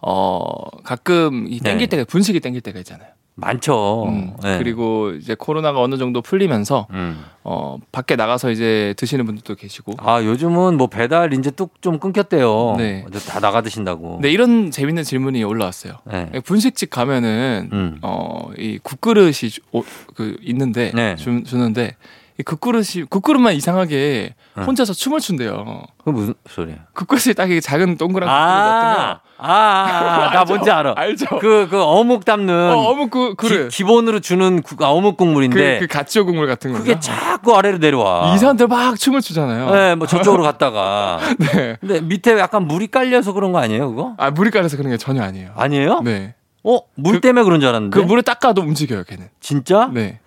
어 0.00 0.44
가끔 0.84 1.46
이 1.48 1.58
땡길 1.60 1.88
네. 1.88 1.96
때가 1.96 2.04
분식이 2.04 2.40
땡길 2.40 2.60
때가 2.60 2.78
있잖아요. 2.80 3.08
많죠. 3.40 4.06
음, 4.08 4.32
네. 4.42 4.58
그리고 4.58 5.12
이제 5.12 5.36
코로나가 5.38 5.80
어느 5.80 5.96
정도 5.96 6.20
풀리면서 6.22 6.88
음. 6.90 7.24
어 7.44 7.78
밖에 7.92 8.16
나가서 8.16 8.50
이제 8.50 8.94
드시는 8.96 9.26
분들도 9.26 9.54
계시고. 9.54 9.92
아 9.98 10.20
요즘은 10.24 10.76
뭐 10.76 10.88
배달 10.88 11.32
이제 11.34 11.52
뚝 11.52 11.80
좀 11.80 12.00
끊겼대요. 12.00 12.74
네. 12.78 13.04
다 13.28 13.38
나가 13.38 13.60
드신다고. 13.62 14.18
네 14.22 14.30
이런 14.32 14.72
재밌는 14.72 15.04
질문이 15.04 15.44
올라왔어요. 15.44 15.94
네. 16.04 16.30
분식집 16.44 16.90
가면은 16.90 17.68
음. 17.72 17.98
어이 18.02 18.78
국그릇이 18.82 19.32
주- 19.32 19.60
오- 19.70 19.84
그 20.16 20.36
있는데 20.42 20.90
네. 20.92 21.14
주, 21.14 21.44
주는데 21.44 21.94
이 22.38 22.44
국그릇이 22.44 23.04
국그릇만 23.10 23.54
이상하게 23.54 24.34
네. 24.56 24.62
혼자서 24.62 24.92
춤을 24.92 25.18
춘대요. 25.18 25.82
그 26.04 26.10
무슨 26.10 26.34
소리야? 26.48 26.76
국그릇이 26.94 27.34
딱 27.34 27.50
이게 27.50 27.60
작은 27.60 27.96
동그란 27.96 28.28
국그릇 28.28 28.30
같은 28.30 28.94
거. 28.94 29.02
아, 29.02 29.20
아, 29.38 30.28
아, 30.28 30.30
나? 30.32 30.44
뭔지 30.44 30.70
알아. 30.70 30.94
알죠? 30.96 31.26
그, 31.40 31.66
그 31.68 31.82
어묵 31.82 32.24
담는 32.24 32.54
어, 32.54 32.76
어묵 32.90 33.10
그 33.10 33.34
그릇. 33.34 33.68
기, 33.70 33.82
본으로 33.82 34.20
주는 34.20 34.62
국- 34.62 34.80
아, 34.82 34.90
어묵 34.90 35.16
그, 35.16 35.24
국물인데 35.24 35.80
그 35.80 35.88
가치오 35.88 36.26
국물 36.26 36.46
같은 36.46 36.72
거. 36.72 36.78
그게 36.78 37.00
자꾸 37.00 37.56
아래로 37.56 37.78
내려와. 37.78 38.32
이 38.34 38.38
사람들 38.38 38.68
막 38.68 38.96
춤을 38.96 39.20
추잖아요. 39.20 39.70
네, 39.72 39.94
뭐 39.96 40.06
저쪽으로 40.06 40.44
갔다가. 40.44 41.18
네. 41.38 41.76
근데 41.80 42.00
밑에 42.00 42.38
약간 42.38 42.68
물이 42.68 42.86
깔려서 42.88 43.32
그런 43.32 43.50
거 43.50 43.58
아니에요, 43.58 43.90
그거? 43.90 44.14
아 44.16 44.30
물이 44.30 44.52
깔려서 44.52 44.76
그런 44.76 44.92
게 44.92 44.96
전혀 44.96 45.22
아니에요. 45.24 45.50
아니에요? 45.56 46.02
네. 46.04 46.34
어, 46.62 46.78
물 46.94 47.14
그- 47.14 47.20
때문에 47.20 47.42
그런 47.44 47.58
줄 47.58 47.68
알았는데. 47.68 47.98
그 47.98 48.04
물을 48.04 48.22
닦아도 48.22 48.60
움직여요, 48.62 49.02
걔는. 49.04 49.28
진짜? 49.40 49.90
네. 49.92 50.20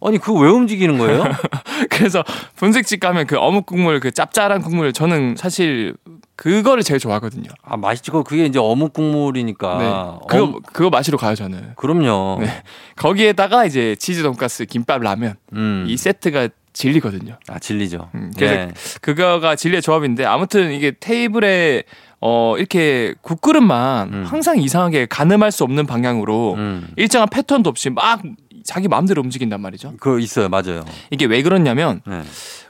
아니, 0.00 0.18
그거 0.18 0.38
왜 0.40 0.48
움직이는 0.50 0.98
거예요? 0.98 1.24
그래서 1.90 2.22
분식집 2.56 3.00
가면 3.00 3.26
그 3.26 3.38
어묵 3.38 3.66
국물, 3.66 4.00
그 4.00 4.10
짭짤한 4.10 4.62
국물, 4.62 4.92
저는 4.92 5.36
사실 5.38 5.94
그거를 6.36 6.82
제일 6.82 6.98
좋아하거든요. 7.00 7.48
아, 7.62 7.76
맛있지. 7.76 8.10
그- 8.10 8.22
그게 8.24 8.44
이제 8.44 8.58
어묵 8.58 8.92
국물이니까. 8.92 9.78
네. 9.78 10.26
그거 10.28 10.44
엄- 10.44 10.60
그거 10.72 10.90
마시러 10.90 11.16
가요, 11.16 11.34
저는. 11.34 11.72
그럼요. 11.76 12.38
네. 12.40 12.48
거기에다가 12.96 13.64
이제 13.66 13.94
치즈 13.96 14.22
돈가스, 14.22 14.64
김밥, 14.66 15.00
라면 15.02 15.34
음. 15.52 15.84
이 15.88 15.96
세트가 15.96 16.48
진리거든요. 16.72 17.38
아, 17.48 17.58
진리죠. 17.60 18.10
음, 18.16 18.32
그래서 18.36 18.54
네. 18.54 18.72
그거가 19.00 19.54
진리의 19.54 19.80
조합인데 19.80 20.24
아무튼 20.24 20.72
이게 20.72 20.90
테이블에 20.98 21.84
어 22.20 22.56
이렇게 22.58 23.14
국그릇만 23.22 24.12
음. 24.12 24.24
항상 24.26 24.58
이상하게 24.58 25.06
가늠할 25.06 25.52
수 25.52 25.62
없는 25.62 25.86
방향으로 25.86 26.54
음. 26.54 26.88
일정한 26.96 27.28
패턴도 27.30 27.70
없이 27.70 27.90
막 27.90 28.22
자기 28.64 28.88
마음대로 28.88 29.22
움직인단 29.22 29.60
말이죠. 29.60 29.94
그거 30.00 30.18
있어요. 30.18 30.48
맞아요. 30.48 30.84
이게 31.10 31.26
왜 31.26 31.42
그렇냐면 31.42 32.00
네. 32.06 32.22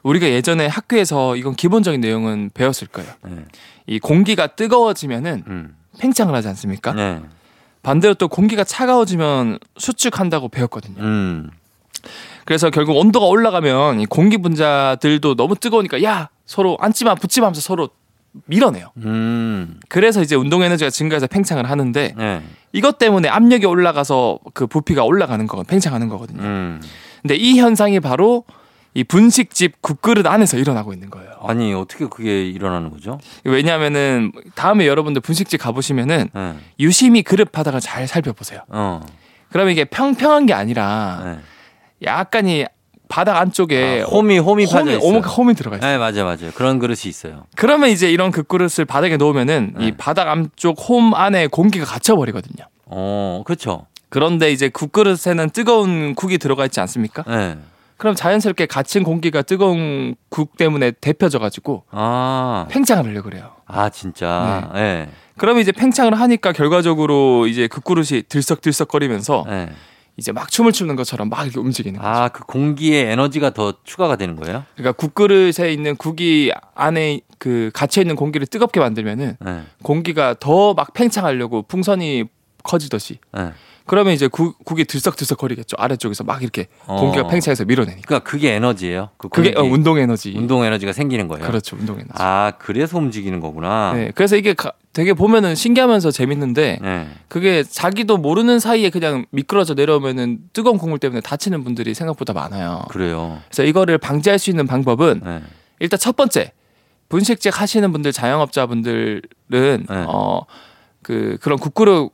우리가 0.02 0.28
예전에 0.28 0.66
학교에서 0.66 1.36
이건 1.36 1.54
기본적인 1.54 2.00
내용은 2.00 2.50
배웠을 2.52 2.88
거예요. 2.88 3.10
네. 3.24 3.44
이 3.86 3.98
공기가 4.00 4.48
뜨거워지면은 4.48 5.44
음. 5.46 5.76
팽창을 5.98 6.34
하지 6.34 6.48
않습니까? 6.48 6.92
네. 6.92 7.22
반대로 7.82 8.14
또 8.14 8.28
공기가 8.28 8.64
차가워지면 8.64 9.58
수축한다고 9.78 10.48
배웠거든요. 10.48 11.00
음. 11.00 11.50
그래서 12.44 12.70
결국 12.70 12.96
온도가 12.96 13.26
올라가면 13.26 14.00
이 14.00 14.06
공기 14.06 14.36
분자들도 14.38 15.36
너무 15.36 15.54
뜨거우니까 15.54 16.02
야 16.02 16.28
서로 16.44 16.76
앉지 16.80 17.04
마 17.04 17.14
붙지 17.14 17.40
마 17.40 17.46
하면서 17.46 17.60
서로 17.60 17.88
밀어내요. 18.46 18.92
음. 18.98 19.80
그래서 19.88 20.22
이제 20.22 20.34
운동 20.34 20.62
에너지가 20.62 20.90
증가해서 20.90 21.26
팽창을 21.26 21.68
하는데 21.70 22.14
네. 22.16 22.42
이것 22.72 22.98
때문에 22.98 23.28
압력이 23.28 23.66
올라가서 23.66 24.40
그 24.52 24.66
부피가 24.66 25.04
올라가는 25.04 25.46
거, 25.46 25.62
팽창하는 25.62 26.08
거거든요. 26.08 26.42
음. 26.42 26.82
근데 27.22 27.36
이 27.36 27.58
현상이 27.58 28.00
바로 28.00 28.44
이 28.94 29.02
분식집 29.02 29.82
국그릇 29.82 30.26
안에서 30.26 30.56
일어나고 30.56 30.92
있는 30.92 31.10
거예요. 31.10 31.30
아니, 31.42 31.74
어떻게 31.74 32.06
그게 32.06 32.48
일어나는 32.48 32.90
거죠? 32.90 33.18
왜냐하면은 33.44 34.30
다음에 34.54 34.86
여러분들 34.86 35.20
분식집 35.20 35.60
가보시면은 35.60 36.28
네. 36.32 36.54
유심히 36.78 37.22
그릇 37.22 37.50
바닥을 37.50 37.80
잘 37.80 38.06
살펴보세요. 38.06 38.60
어. 38.68 39.04
그러면 39.50 39.72
이게 39.72 39.84
평평한 39.84 40.46
게 40.46 40.52
아니라 40.52 41.22
네. 41.24 41.38
약간 42.06 42.46
이 42.46 42.64
바닥 43.14 43.36
안쪽에 43.36 44.02
아, 44.02 44.06
홈이 44.06 44.38
홈이 44.38 44.66
파져 44.66 44.78
홈이, 44.80 44.96
있어요. 44.96 45.08
오목 45.08 45.38
홈이 45.38 45.54
들어가 45.54 45.76
있어요. 45.76 45.88
네, 45.88 45.98
맞아요, 45.98 46.24
맞아요. 46.24 46.50
그런 46.56 46.80
그릇이 46.80 47.02
있어요. 47.04 47.44
그러면 47.54 47.90
이제 47.90 48.10
이런 48.10 48.32
국그릇을 48.32 48.86
바닥에 48.86 49.16
놓으면은 49.16 49.74
네. 49.78 49.86
이 49.86 49.92
바닥 49.92 50.28
안쪽 50.28 50.76
홈 50.88 51.14
안에 51.14 51.46
공기가 51.46 51.84
갇혀 51.84 52.16
버리거든요. 52.16 52.66
어, 52.86 53.42
그렇죠. 53.46 53.86
그런데 54.08 54.50
이제 54.50 54.68
국그릇에는 54.68 55.50
뜨거운 55.50 56.16
국이 56.16 56.38
들어가 56.38 56.64
있지 56.64 56.80
않습니까? 56.80 57.22
네. 57.28 57.56
그럼 57.98 58.16
자연스럽게 58.16 58.66
갇힌 58.66 59.04
공기가 59.04 59.42
뜨거운 59.42 60.16
국 60.28 60.56
때문에 60.56 60.90
데펴져 61.00 61.38
가지고 61.38 61.84
아, 61.92 62.66
팽창을 62.68 63.04
하려고 63.04 63.30
그래요. 63.30 63.52
아 63.66 63.90
진짜. 63.90 64.72
네. 64.74 65.08
그러면 65.36 65.62
이제 65.62 65.70
팽창을 65.70 66.18
하니까 66.18 66.50
결과적으로 66.50 67.46
이제 67.46 67.68
국그릇이 67.68 68.24
들썩들썩거리면서 68.28 69.44
네. 69.48 69.70
이제 70.16 70.30
막 70.32 70.50
춤을 70.50 70.72
추는 70.72 70.94
것처럼 70.96 71.28
막 71.28 71.42
이렇게 71.44 71.58
움직이는 71.58 71.98
거죠. 72.00 72.08
아, 72.08 72.28
그 72.28 72.44
공기에 72.44 73.10
에너지가 73.10 73.50
더 73.50 73.74
추가가 73.82 74.16
되는 74.16 74.36
거예요? 74.36 74.64
그러니까 74.76 74.92
국그릇에 74.92 75.72
있는 75.72 75.96
국이 75.96 76.52
안에 76.74 77.20
그 77.38 77.70
갇혀 77.74 78.00
있는 78.00 78.14
공기를 78.14 78.46
뜨겁게 78.46 78.78
만들면은 78.80 79.36
네. 79.40 79.62
공기가 79.82 80.34
더 80.38 80.74
막 80.74 80.92
팽창하려고 80.94 81.62
풍선이 81.62 82.24
커지듯이 82.62 83.18
네. 83.32 83.52
그러면 83.86 84.14
이제 84.14 84.28
국, 84.28 84.64
국이 84.64 84.84
들썩들썩 84.86 85.36
거리겠죠. 85.36 85.76
아래쪽에서 85.78 86.24
막 86.24 86.42
이렇게 86.42 86.68
어. 86.86 86.96
공기가 87.00 87.26
팽창해서 87.26 87.64
밀어내니까. 87.66 88.02
그러니까 88.06 88.30
그게 88.30 88.52
에너지예요. 88.54 89.10
그 89.18 89.28
그게 89.28 89.52
어, 89.56 89.62
운동 89.62 89.98
에너지. 89.98 90.32
운동 90.34 90.64
에너지가 90.64 90.92
생기는 90.92 91.28
거예요. 91.28 91.44
그렇죠. 91.46 91.76
운동 91.76 91.96
에너지. 91.96 92.12
아, 92.14 92.52
그래서 92.58 92.96
움직이는 92.96 93.40
거구나. 93.40 93.92
네. 93.94 94.10
그래서 94.14 94.36
이게 94.36 94.54
가- 94.54 94.72
되게 94.94 95.12
보면은 95.12 95.56
신기하면서 95.56 96.12
재밌는데 96.12 96.78
네. 96.80 97.08
그게 97.28 97.64
자기도 97.64 98.16
모르는 98.16 98.60
사이에 98.60 98.90
그냥 98.90 99.26
미끄러져 99.30 99.74
내려오면은 99.74 100.38
뜨거운 100.52 100.78
국물 100.78 101.00
때문에 101.00 101.20
다치는 101.20 101.64
분들이 101.64 101.94
생각보다 101.94 102.32
많아요. 102.32 102.84
그래요. 102.88 103.40
그래서 103.48 103.64
이거를 103.64 103.98
방지할 103.98 104.38
수 104.38 104.50
있는 104.50 104.66
방법은 104.66 105.20
네. 105.24 105.42
일단 105.80 105.98
첫 105.98 106.16
번째 106.16 106.52
분식집 107.08 107.60
하시는 107.60 107.90
분들 107.90 108.12
자영업자분들은 108.12 109.22
네. 109.50 109.84
어그 109.88 111.38
그런 111.40 111.58
국그릇 111.58 112.12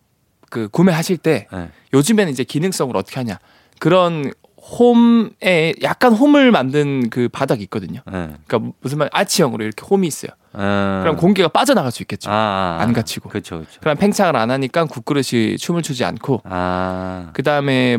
그 0.48 0.68
구매하실 0.68 1.18
때 1.18 1.48
네. 1.52 1.68
요즘에는 1.92 2.32
이제 2.32 2.44
기능성으로 2.44 2.98
어떻게 2.98 3.20
하냐 3.20 3.38
그런 3.78 4.32
홈에 4.56 5.74
약간 5.82 6.14
홈을 6.14 6.50
만든 6.50 7.10
그 7.10 7.28
바닥이 7.28 7.62
있거든요. 7.64 8.00
네. 8.10 8.30
그러니까 8.46 8.72
무슨 8.80 8.98
말 8.98 9.10
아치형으로 9.12 9.64
이렇게 9.64 9.84
홈이 9.84 10.06
있어요. 10.06 10.30
음. 10.54 11.00
그럼 11.02 11.16
공기가 11.16 11.48
빠져나갈 11.48 11.92
수 11.92 12.02
있겠죠. 12.02 12.30
아, 12.30 12.34
아, 12.34 12.78
아. 12.80 12.82
안 12.82 12.92
갇히고. 12.92 13.28
그렇죠, 13.28 13.58
그렇죠. 13.58 13.80
그럼 13.80 13.96
팽창을 13.96 14.36
안 14.36 14.50
하니까 14.50 14.84
국그릇이 14.86 15.56
춤을 15.58 15.82
추지 15.82 16.04
않고 16.04 16.42
아, 16.44 17.30
그 17.32 17.42
다음에 17.42 17.98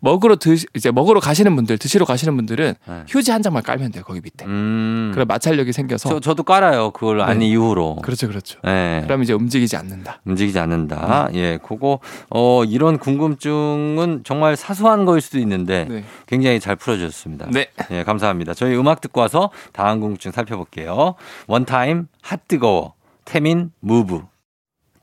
먹으러 0.00 0.36
드 0.36 0.56
이제 0.74 0.90
먹으러 0.90 1.20
가시는 1.20 1.56
분들 1.56 1.78
드시러 1.78 2.04
가시는 2.04 2.36
분들은 2.36 2.74
네. 2.86 3.04
휴지 3.08 3.30
한 3.30 3.42
장만 3.42 3.62
깔면 3.62 3.92
돼요 3.92 4.04
거기 4.04 4.20
밑에. 4.22 4.44
음. 4.44 5.10
그럼 5.14 5.26
마찰력이 5.26 5.72
생겨서 5.72 6.08
저 6.08 6.20
저도 6.20 6.42
깔아요. 6.42 6.90
그걸 6.90 7.20
안 7.22 7.38
네. 7.38 7.46
이후로. 7.46 7.96
그렇죠 8.02 8.28
그렇죠. 8.28 8.58
네. 8.62 9.02
그럼 9.04 9.22
이제 9.22 9.32
움직이지 9.32 9.76
않는다. 9.76 10.20
움직이지 10.24 10.58
않는다. 10.58 11.28
예, 11.34 11.58
그거 11.62 11.98
어 12.30 12.64
이런 12.64 12.98
궁금증은 12.98 14.22
정말 14.24 14.56
사소한 14.56 15.04
거일 15.04 15.20
수도 15.20 15.38
있는데 15.38 15.86
네. 15.88 16.04
굉장히 16.26 16.60
잘 16.60 16.76
풀어주셨습니다. 16.76 17.48
네. 17.50 17.68
예, 17.90 18.04
감사합니다. 18.04 18.54
저희 18.54 18.76
음악 18.76 19.00
듣고 19.00 19.20
와서 19.20 19.50
다음 19.72 20.00
궁금증 20.00 20.30
살펴볼게요. 20.30 21.14
원타임 21.46 22.08
핫 22.22 22.46
뜨거워 22.48 22.94
태민 23.24 23.72
move. 23.80 24.22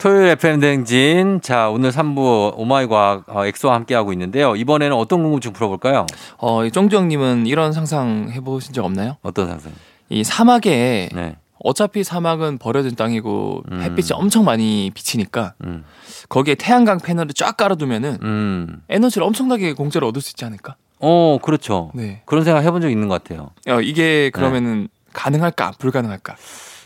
토요일 0.03 0.31
FM 0.31 0.59
대행진. 0.59 1.39
자, 1.41 1.69
오늘 1.69 1.89
3부 1.89 2.55
oh 2.57 2.72
my 2.72 2.87
과학 2.87 3.23
어, 3.29 3.45
엑소와 3.45 3.73
함께하고 3.75 4.11
있는데요. 4.11 4.53
이번에는 4.57 4.93
어떤 4.97 5.23
궁금증 5.23 5.53
풀어볼까요? 5.53 6.07
어, 6.39 6.65
이 6.65 6.71
쫑정님은 6.71 7.47
이런 7.47 7.71
상상 7.71 8.29
해보신 8.29 8.73
적 8.73 8.83
없나요? 8.83 9.15
어떤 9.21 9.47
상상? 9.47 9.71
이 10.09 10.25
사막에 10.25 11.07
네. 11.13 11.37
어차피 11.63 12.03
사막은 12.03 12.57
버려진 12.57 12.97
땅이고 12.97 13.63
음. 13.71 13.81
햇빛이 13.81 14.09
엄청 14.11 14.43
많이 14.43 14.91
비치니까 14.93 15.53
음. 15.63 15.85
거기에 16.27 16.55
태양광 16.55 16.97
패널을 16.97 17.31
쫙 17.33 17.55
깔아두면은 17.55 18.17
음. 18.23 18.81
에너지를 18.89 19.25
엄청나게 19.25 19.71
공짜로 19.71 20.09
얻을 20.09 20.21
수 20.21 20.31
있지 20.31 20.43
않을까? 20.43 20.75
어, 20.99 21.37
그렇죠. 21.41 21.91
네. 21.93 22.23
그런 22.25 22.43
생각 22.43 22.61
해본 22.65 22.81
적 22.81 22.89
있는 22.89 23.07
것 23.07 23.23
같아요. 23.23 23.51
어, 23.69 23.79
이게 23.79 24.03
네. 24.03 24.29
그러면은 24.31 24.89
가능할까? 25.13 25.75
불가능할까? 25.79 26.35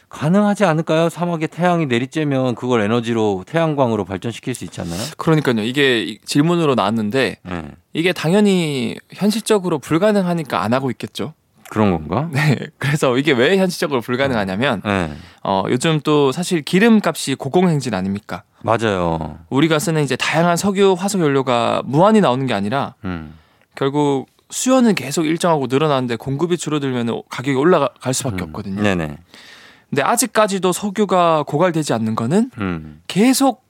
가능하지 0.10 0.64
않을까요? 0.66 1.10
사막에 1.10 1.48
태양이 1.48 1.86
내리쬐면 1.86 2.56
그걸 2.56 2.82
에너지로 2.82 3.44
태양광으로 3.46 4.06
발전시킬 4.06 4.56
수 4.56 4.64
있지 4.64 4.80
않나요? 4.82 5.02
그러니까요. 5.18 5.62
이게 5.64 6.02
이- 6.04 6.20
질문으로 6.24 6.76
나왔는데 6.76 7.40
네. 7.44 7.72
이게 7.94 8.14
당연히 8.14 8.96
현실적으로 9.14 9.80
불가능하니까 9.80 10.62
안 10.64 10.74
하고 10.74 10.90
있겠죠. 10.92 11.34
그런 11.70 11.92
건가? 11.92 12.30
네. 12.32 12.58
그래서 12.80 13.18
이게 13.18 13.34
왜 13.34 13.58
현실적으로 13.58 14.00
불가능하냐면 14.00 14.82
네. 14.86 15.12
어, 15.44 15.64
요즘 15.70 16.00
또 16.02 16.32
사실 16.32 16.62
기름값이 16.62 17.36
고공행진 17.36 17.94
아닙니까? 17.94 18.44
맞아요. 18.64 19.40
우리가 19.50 19.78
쓰는 19.78 20.04
이제 20.04 20.16
다양한 20.16 20.56
석유, 20.56 20.96
화석 20.98 21.20
연료가 21.22 21.82
무한히 21.84 22.22
나오는 22.22 22.46
게 22.48 22.54
아니라 22.54 22.96
음. 23.04 23.34
결국 23.76 24.28
수요는 24.50 24.96
계속 24.96 25.26
일정하고 25.26 25.68
늘어나는데 25.70 26.16
공급이 26.16 26.58
줄어들면 26.58 27.24
가격이 27.30 27.58
올라갈 27.58 28.14
수밖에 28.14 28.44
음. 28.44 28.48
없거든요. 28.48 28.82
네네. 28.82 29.18
근데 29.90 30.02
아직까지도 30.02 30.72
석유가 30.74 31.44
고갈되지 31.44 31.94
않는 31.94 32.16
거는 32.16 32.52
음. 32.60 33.02
계속 33.08 33.66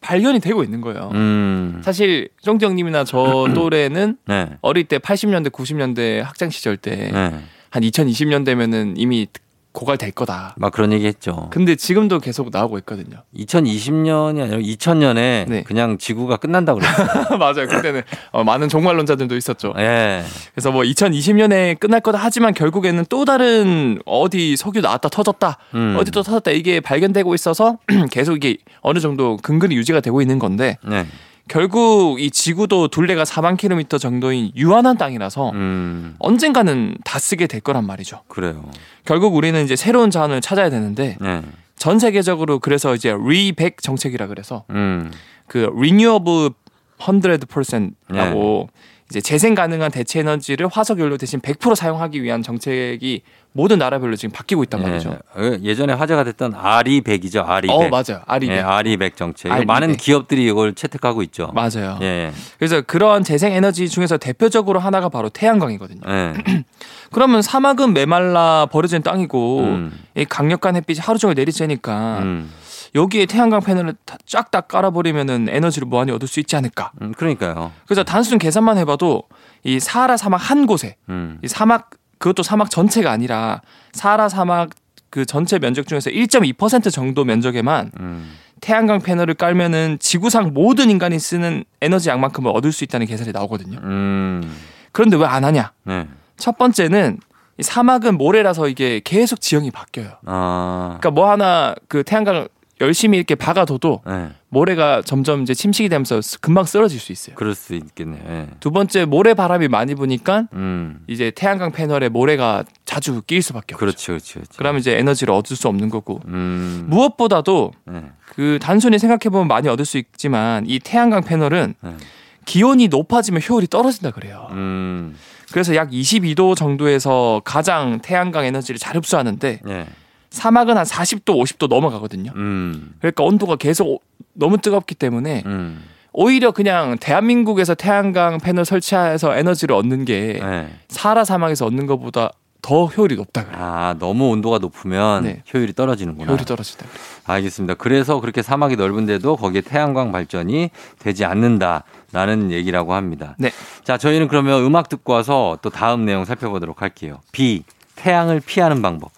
발견이 0.00 0.40
되고 0.40 0.64
있는 0.64 0.80
거예요. 0.80 1.10
음. 1.14 1.80
사실 1.84 2.28
쫑디 2.42 2.64
형님이나 2.64 3.04
저 3.04 3.48
또래는 3.54 4.16
네. 4.26 4.58
어릴 4.60 4.84
때 4.84 4.98
80년대 4.98 5.50
90년대 5.50 6.20
학창 6.20 6.50
시절 6.50 6.76
때한 6.76 7.44
네. 7.72 7.80
2020년 7.80 8.44
되면은 8.44 8.94
이미 8.96 9.28
고갈될 9.72 10.12
거다. 10.12 10.54
막 10.58 10.72
그런 10.72 10.92
얘기 10.92 11.06
했죠. 11.06 11.48
근데 11.50 11.76
지금도 11.76 12.20
계속 12.20 12.50
나오고 12.50 12.78
있거든요. 12.78 13.22
2020년이 13.36 14.42
아니라 14.42 14.58
2000년에 14.58 15.48
네. 15.48 15.62
그냥 15.66 15.98
지구가 15.98 16.36
끝난다고 16.36 16.80
그랬어요. 16.80 17.36
맞아요. 17.40 17.66
그때는 17.68 18.02
어, 18.30 18.44
많은 18.44 18.68
종말론자들도 18.68 19.34
있었죠. 19.36 19.72
예. 19.78 20.22
그래서 20.54 20.70
뭐 20.70 20.82
2020년에 20.82 21.78
끝날 21.80 22.00
거다 22.00 22.18
하지만 22.20 22.52
결국에는 22.52 23.04
또 23.08 23.24
다른 23.24 23.98
어디 24.04 24.56
석유 24.56 24.80
나왔다 24.80 25.08
터졌다 25.08 25.58
음. 25.74 25.96
어디 25.98 26.10
또 26.10 26.22
터졌다 26.22 26.50
이게 26.50 26.80
발견되고 26.80 27.34
있어서 27.34 27.78
계속 28.12 28.36
이게 28.36 28.58
어느 28.80 28.98
정도 28.98 29.38
근근히 29.38 29.76
유지가 29.76 30.00
되고 30.00 30.20
있는 30.20 30.38
건데 30.38 30.78
네. 30.86 31.06
결국 31.48 32.20
이 32.20 32.30
지구도 32.30 32.88
둘레가 32.88 33.24
4만 33.24 33.56
킬로미터 33.56 33.98
정도인 33.98 34.52
유한한 34.56 34.96
땅이라서 34.96 35.50
음. 35.50 36.16
언젠가는 36.18 36.96
다 37.04 37.18
쓰게 37.18 37.46
될 37.46 37.60
거란 37.60 37.84
말이죠. 37.84 38.22
그래요. 38.28 38.64
결국 39.04 39.34
우리는 39.34 39.62
이제 39.64 39.76
새로운 39.76 40.10
자원을 40.10 40.40
찾아야 40.40 40.70
되는데 40.70 41.16
네. 41.20 41.42
전 41.76 41.98
세계적으로 41.98 42.58
그래서 42.60 42.94
이제 42.94 43.14
리백 43.18 43.82
정책이라 43.82 44.28
그래서 44.28 44.64
음. 44.70 45.10
그 45.46 45.70
renewable 45.76 46.50
100%라고 46.98 48.68
이제 49.12 49.20
재생 49.20 49.54
가능한 49.54 49.90
대체 49.90 50.20
에너지를 50.20 50.68
화석 50.72 50.98
연료 50.98 51.18
대신 51.18 51.38
100% 51.38 51.74
사용하기 51.74 52.22
위한 52.22 52.42
정책이 52.42 53.20
모든 53.52 53.78
나라별로 53.78 54.16
지금 54.16 54.32
바뀌고 54.32 54.62
있단 54.64 54.80
말이죠. 54.80 55.18
예. 55.38 55.58
예전에 55.62 55.92
화제가 55.92 56.24
됐던 56.24 56.54
RE100이죠. 56.54 57.46
RE100. 57.46 57.68
어 57.70 57.88
맞아요. 57.90 58.22
아리 58.26 58.48
예, 58.48 58.62
RE100 58.62 59.14
정책. 59.16 59.48
이거 59.48 59.56
RE100. 59.60 59.64
많은 59.66 59.96
기업들이 59.98 60.46
이걸 60.46 60.72
채택하고 60.72 61.22
있죠. 61.24 61.52
맞아요. 61.54 61.98
예. 62.00 62.32
그래서 62.58 62.80
그런 62.80 63.22
재생 63.22 63.52
에너지 63.52 63.90
중에서 63.90 64.16
대표적으로 64.16 64.80
하나가 64.80 65.10
바로 65.10 65.28
태양광이거든요. 65.28 66.00
예. 66.08 66.32
그러면 67.12 67.42
사막은 67.42 67.92
메말라 67.92 68.66
버려진 68.72 69.02
땅이고 69.02 69.60
음. 69.60 70.00
이 70.16 70.24
강력한 70.24 70.74
햇빛이 70.76 71.00
하루 71.00 71.18
종일 71.18 71.36
내리쬐니까 71.36 72.22
음. 72.22 72.50
여기에 72.94 73.26
태양광 73.26 73.60
패널을 73.60 73.94
쫙 74.26 74.50
다 74.50 74.60
깔아버리면은 74.60 75.48
에너지를 75.48 75.88
무한히 75.88 76.12
얻을 76.12 76.28
수 76.28 76.40
있지 76.40 76.56
않을까. 76.56 76.92
음, 77.00 77.12
그러니까요. 77.16 77.72
그래서 77.86 78.04
단순 78.04 78.38
계산만 78.38 78.76
해봐도 78.78 79.22
이 79.64 79.80
사하라 79.80 80.16
사막 80.18 80.36
한 80.36 80.66
곳에 80.66 80.96
음. 81.08 81.38
이 81.42 81.48
사막 81.48 81.90
그것도 82.18 82.42
사막 82.42 82.70
전체가 82.70 83.10
아니라 83.10 83.62
사하라 83.92 84.28
사막 84.28 84.70
그 85.08 85.24
전체 85.24 85.58
면적 85.58 85.86
중에서 85.86 86.10
1.2% 86.10 86.92
정도 86.92 87.24
면적에만 87.24 87.92
음. 88.00 88.32
태양광 88.60 89.00
패널을 89.00 89.34
깔면은 89.34 89.96
지구상 89.98 90.52
모든 90.54 90.90
인간이 90.90 91.18
쓰는 91.18 91.64
에너지 91.80 92.10
양만큼을 92.10 92.50
얻을 92.54 92.72
수 92.72 92.84
있다는 92.84 93.06
계산이 93.06 93.32
나오거든요. 93.32 93.78
음. 93.82 94.56
그런데 94.92 95.16
왜 95.16 95.24
안 95.24 95.44
하냐? 95.44 95.72
네. 95.84 96.06
첫 96.36 96.58
번째는 96.58 97.18
이 97.58 97.62
사막은 97.62 98.18
모래라서 98.18 98.68
이게 98.68 99.00
계속 99.02 99.40
지형이 99.40 99.70
바뀌어요. 99.70 100.10
아. 100.26 100.98
그러니까 101.00 101.10
뭐 101.10 101.30
하나 101.30 101.74
그 101.88 102.02
태양광 102.04 102.48
열심히 102.82 103.16
이렇게 103.16 103.34
박아둬도 103.34 104.02
네. 104.06 104.28
모래가 104.48 105.00
점점 105.02 105.42
이제 105.42 105.54
침식이 105.54 105.88
되면서 105.88 106.20
쓰- 106.20 106.38
금방 106.40 106.64
쓰러질 106.64 107.00
수 107.00 107.12
있어요. 107.12 107.36
그럴 107.36 107.54
수 107.54 107.74
있겠네요. 107.74 108.20
예. 108.28 108.48
두 108.60 108.70
번째 108.70 109.04
모래 109.06 109.32
바람이 109.34 109.68
많이 109.68 109.94
부니까 109.94 110.48
음. 110.52 111.00
이제 111.06 111.30
태양광 111.34 111.72
패널에 111.72 112.08
모래가 112.10 112.64
자주 112.84 113.22
끼일 113.22 113.40
수밖에 113.40 113.74
없죠. 113.74 113.78
그렇지, 113.78 114.06
그렇지, 114.08 114.34
그렇지. 114.34 114.58
그러면 114.58 114.80
이제 114.80 114.98
에너지를 114.98 115.32
얻을 115.32 115.56
수 115.56 115.68
없는 115.68 115.88
거고 115.88 116.20
음. 116.26 116.84
무엇보다도 116.88 117.72
네. 117.86 118.02
그 118.34 118.58
단순히 118.60 118.98
생각해 118.98 119.30
보면 119.30 119.48
많이 119.48 119.68
얻을 119.68 119.84
수 119.84 119.96
있지만 119.98 120.64
이 120.66 120.78
태양광 120.78 121.22
패널은 121.22 121.74
네. 121.80 121.96
기온이 122.44 122.88
높아지면 122.88 123.40
효율이 123.48 123.68
떨어진다 123.68 124.10
그래요. 124.10 124.48
음. 124.50 125.16
그래서 125.52 125.76
약 125.76 125.90
22도 125.90 126.56
정도에서 126.56 127.40
가장 127.44 128.00
태양광 128.00 128.44
에너지를 128.46 128.78
잘 128.78 128.96
흡수하는데 128.96 129.60
예. 129.68 129.86
사막은 130.32 130.76
한 130.78 130.84
40도, 130.84 131.36
50도 131.36 131.68
넘어가거든요. 131.68 132.32
음. 132.34 132.94
그러니까 132.98 133.22
온도가 133.22 133.56
계속 133.56 133.86
오- 133.86 134.00
너무 134.32 134.58
뜨겁기 134.58 134.94
때문에 134.94 135.42
음. 135.46 135.84
오히려 136.12 136.50
그냥 136.52 136.96
대한민국에서 136.98 137.74
태양광 137.74 138.38
패널 138.38 138.64
설치해서 138.64 139.36
에너지를 139.36 139.74
얻는 139.76 140.04
게 140.04 140.38
네. 140.42 140.68
사하라 140.88 141.24
사막에서 141.24 141.66
얻는 141.66 141.86
것보다 141.86 142.30
더 142.62 142.86
효율이 142.86 143.16
높다 143.16 143.44
그래요. 143.44 143.58
아, 143.60 143.96
너무 143.98 144.28
온도가 144.30 144.58
높으면 144.58 145.24
네. 145.24 145.42
효율이 145.52 145.72
떨어지는구나. 145.74 146.28
효율이 146.28 146.44
떨어진다 146.44 146.86
그래요. 146.86 147.02
알겠습니다. 147.24 147.74
그래서 147.74 148.20
그렇게 148.20 148.40
사막이 148.40 148.76
넓은데도 148.76 149.36
거기에 149.36 149.62
태양광 149.62 150.12
발전이 150.12 150.70
되지 150.98 151.24
않는다라는 151.24 152.52
얘기라고 152.52 152.94
합니다. 152.94 153.34
네. 153.38 153.50
자, 153.84 153.98
저희는 153.98 154.28
그러면 154.28 154.64
음악 154.64 154.88
듣고 154.88 155.12
와서 155.12 155.58
또 155.60 155.70
다음 155.70 156.04
내용 156.04 156.24
살펴보도록 156.24 156.82
할게요. 156.82 157.20
비, 157.32 157.64
태양을 157.96 158.40
피하는 158.40 158.80
방법. 158.80 159.10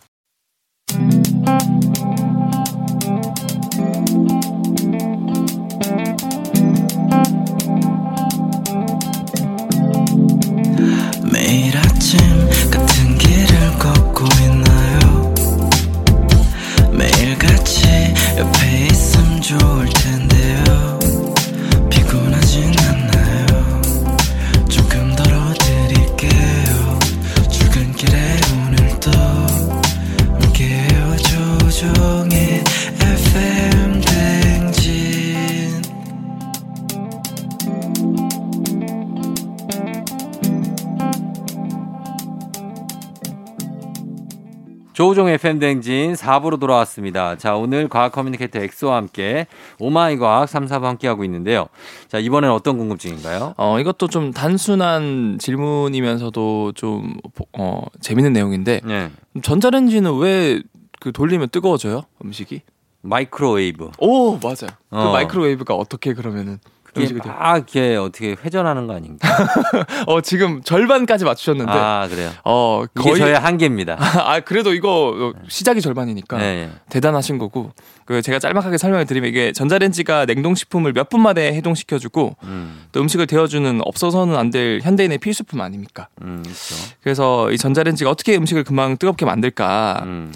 조우종의 45.05 45.37
FM 45.37 45.49
대행진 45.49 46.15
4부로 46.15 46.59
돌아왔습니다. 46.59 47.37
자, 47.37 47.57
오늘 47.57 47.89
과학 47.89 48.13
communicator 48.13 48.59
엑소와 48.59 48.97
함께 48.97 49.47
oh 49.79 49.98
my 49.98 50.17
과학 50.17 50.49
3, 50.49 50.65
4부 50.65 50.83
함께하고 50.85 51.25
있는데요. 51.25 51.67
자, 52.09 52.19
이번엔 52.19 52.51
어떤 52.51 52.79
궁금증인가요? 52.79 53.53
어, 53.59 53.79
이것도 53.81 54.09
좀 54.09 54.33
단순한 54.33 55.37
질문이면서도 55.39 56.73
좀 56.73 57.17
어, 57.59 57.83
재밌는 58.01 58.33
내용인데 58.33 58.81
네. 58.85 59.11
전자레인지는 59.43 60.17
왜 60.19 60.63
그 61.01 61.13
돌리면 61.13 61.51
뜨거워져요? 61.51 62.05
음식이? 62.25 62.63
Microwave. 63.03 63.91
오, 63.99 64.39
맞아요. 64.39 64.71
그 64.89 64.97
어. 64.97 65.13
microwave가 65.13 65.75
어떻게 65.75 66.15
그러면은 66.15 66.59
이게? 67.03 67.15
막 67.25 67.57
이렇게 67.57 67.97
어떻게 67.97 68.37
회전하는 68.45 68.87
거 68.87 68.95
아닌가? 68.95 69.29
어, 70.07 70.21
지금 70.21 70.63
절반까지 70.63 71.25
맞추셨는데 71.25 71.73
아, 71.73 72.07
그래요. 72.09 72.31
어, 72.45 72.85
거의 72.95 73.17
저의 73.19 73.39
한계입니다. 73.39 73.97
아, 74.25 74.41
그래도 74.41 74.73
이거 74.75 75.33
시작이 75.49 75.81
절반이니까 75.81 76.39
네, 76.39 76.67
네. 76.67 76.71
대단하신 76.91 77.39
거고. 77.39 77.73
그 78.07 78.21
제가 78.21 78.39
짤막하게 78.39 78.77
설명을 78.77 79.07
드리면 79.07 79.31
이게 79.31 79.51
전자레인지가 79.53 80.27
냉동식품을 80.27 80.93
몇 80.93 81.09
분 81.09 81.23
만에 81.23 81.55
해동시켜 81.55 81.99
주고 81.99 82.37
음, 82.43 82.85
또 82.93 83.01
음식을 83.01 83.27
데워주는 83.27 83.81
없어서는 83.85 84.37
안 84.37 84.51
될 84.51 84.81
현대인의 84.83 85.19
필수품 85.19 85.61
아닙니까? 85.63 86.09
음, 86.23 86.43
그렇죠. 86.43 86.75
그래서 87.03 87.51
이 87.51 87.57
전자레인지가 87.59 88.11
어떻게 88.11 88.37
음식을 88.37 88.63
금방 88.65 88.97
뜨겁게 88.99 89.25
만들까? 89.25 90.03
음, 90.05 90.33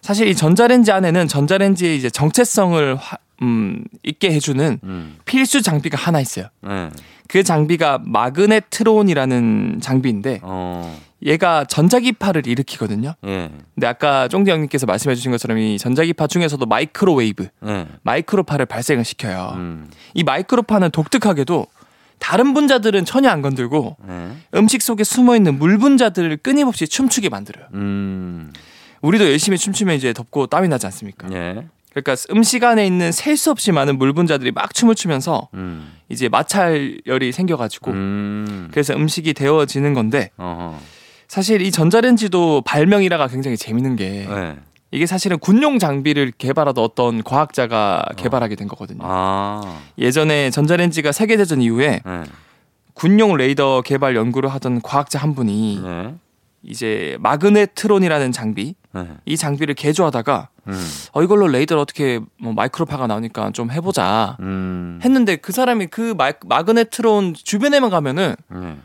사실 0.00 0.26
이 0.26 0.34
전자레인지 0.34 0.90
안에는 0.90 1.28
전자레인지의 1.28 1.96
이제 1.96 2.10
정체성을 2.10 2.96
확- 2.96 3.18
음, 3.42 3.84
있게 4.02 4.32
해주는 4.32 4.80
음, 4.82 5.18
필수 5.24 5.60
장비가 5.62 5.98
하나 5.98 6.20
있어요. 6.20 6.46
네. 6.62 6.90
그 7.28 7.42
장비가 7.42 8.00
마그네트론이라는 8.04 9.80
장비인데 9.80 10.40
어, 10.42 10.98
얘가 11.24 11.64
전자기파를 11.64 12.46
일으키거든요. 12.46 13.14
예, 13.26 13.50
근데 13.74 13.86
아까 13.86 14.28
쫑디 14.28 14.50
형님께서 14.50 14.86
말씀해 14.86 15.14
주신 15.14 15.30
것처럼 15.30 15.58
이 15.58 15.78
전자기파 15.78 16.26
중에서도 16.26 16.64
microwave, 16.66 17.48
네. 17.60 17.86
마이크로파를 18.02 18.66
발생을 18.66 19.04
시켜요. 19.04 19.54
음, 19.56 19.90
이 20.14 20.24
마이크로파는 20.24 20.90
독특하게도 20.90 21.66
다른 22.18 22.54
분자들은 22.54 23.04
전혀 23.04 23.30
안 23.30 23.42
건들고 23.42 23.96
네. 24.06 24.32
음식 24.54 24.82
속에 24.82 25.02
숨어 25.02 25.34
있는 25.36 25.58
물 25.58 25.78
분자들을 25.78 26.36
끊임없이 26.38 26.86
춤추게 26.86 27.28
만들어요. 27.28 27.66
음, 27.74 28.52
우리도 29.00 29.24
열심히 29.24 29.58
춤추면 29.58 29.96
이제 29.96 30.12
덥고 30.12 30.46
땀이 30.46 30.68
나지 30.68 30.86
않습니까? 30.86 31.28
예, 31.96 32.00
그러니까 32.00 32.14
음식 32.30 32.64
안에 32.64 32.86
있는 32.86 33.12
셀 33.12 33.36
수 33.36 33.50
없이 33.50 33.72
많은 33.72 33.98
물 33.98 34.12
분자들이 34.12 34.52
막 34.52 34.72
춤을 34.74 34.94
추면서 34.94 35.48
음, 35.54 35.92
이제 36.08 36.28
마찰열이 36.28 37.32
생겨가지고 37.32 37.90
음, 37.90 38.68
그래서 38.70 38.94
음식이 38.94 39.34
데워지는 39.34 39.94
건데 39.94 40.30
어허, 40.36 40.78
사실 41.28 41.60
이 41.62 41.70
전자레인지도 41.70 42.62
발명이라가 42.62 43.26
굉장히 43.28 43.56
재밌는 43.56 43.96
게 43.96 44.26
네. 44.28 44.56
이게 44.90 45.06
사실은 45.06 45.38
군용 45.38 45.78
장비를 45.78 46.32
개발하던 46.36 46.84
어떤 46.84 47.22
과학자가 47.22 48.04
개발하게 48.16 48.56
된 48.56 48.68
거거든요. 48.68 49.00
아. 49.02 49.80
예전에 49.98 50.50
전자레인지가 50.50 51.12
세계 51.12 51.36
대전 51.38 51.62
이후에 51.62 52.00
네. 52.04 52.22
군용 52.92 53.36
레이더 53.36 53.80
개발 53.82 54.14
연구를 54.14 54.50
하던 54.50 54.82
과학자 54.82 55.18
한 55.18 55.34
분이 55.34 55.80
네. 55.82 56.14
이제 56.62 57.16
마그네트론이라는 57.20 58.32
장비 58.32 58.74
네. 58.94 59.08
이 59.24 59.36
장비를 59.36 59.74
개조하다가 59.74 60.48
음. 60.68 60.88
어 61.12 61.22
이걸로 61.22 61.48
레이더를 61.48 61.80
어떻게 61.80 62.20
뭐 62.38 62.52
마이크로파가 62.52 63.06
나오니까 63.06 63.50
좀 63.52 63.70
해보자 63.70 64.36
음. 64.40 65.00
했는데 65.02 65.36
그 65.36 65.52
사람이 65.52 65.86
그 65.86 66.14
마, 66.16 66.32
마그네트론 66.46 67.34
주변에만 67.34 67.90
가면은 67.90 68.36
네. 68.48 68.76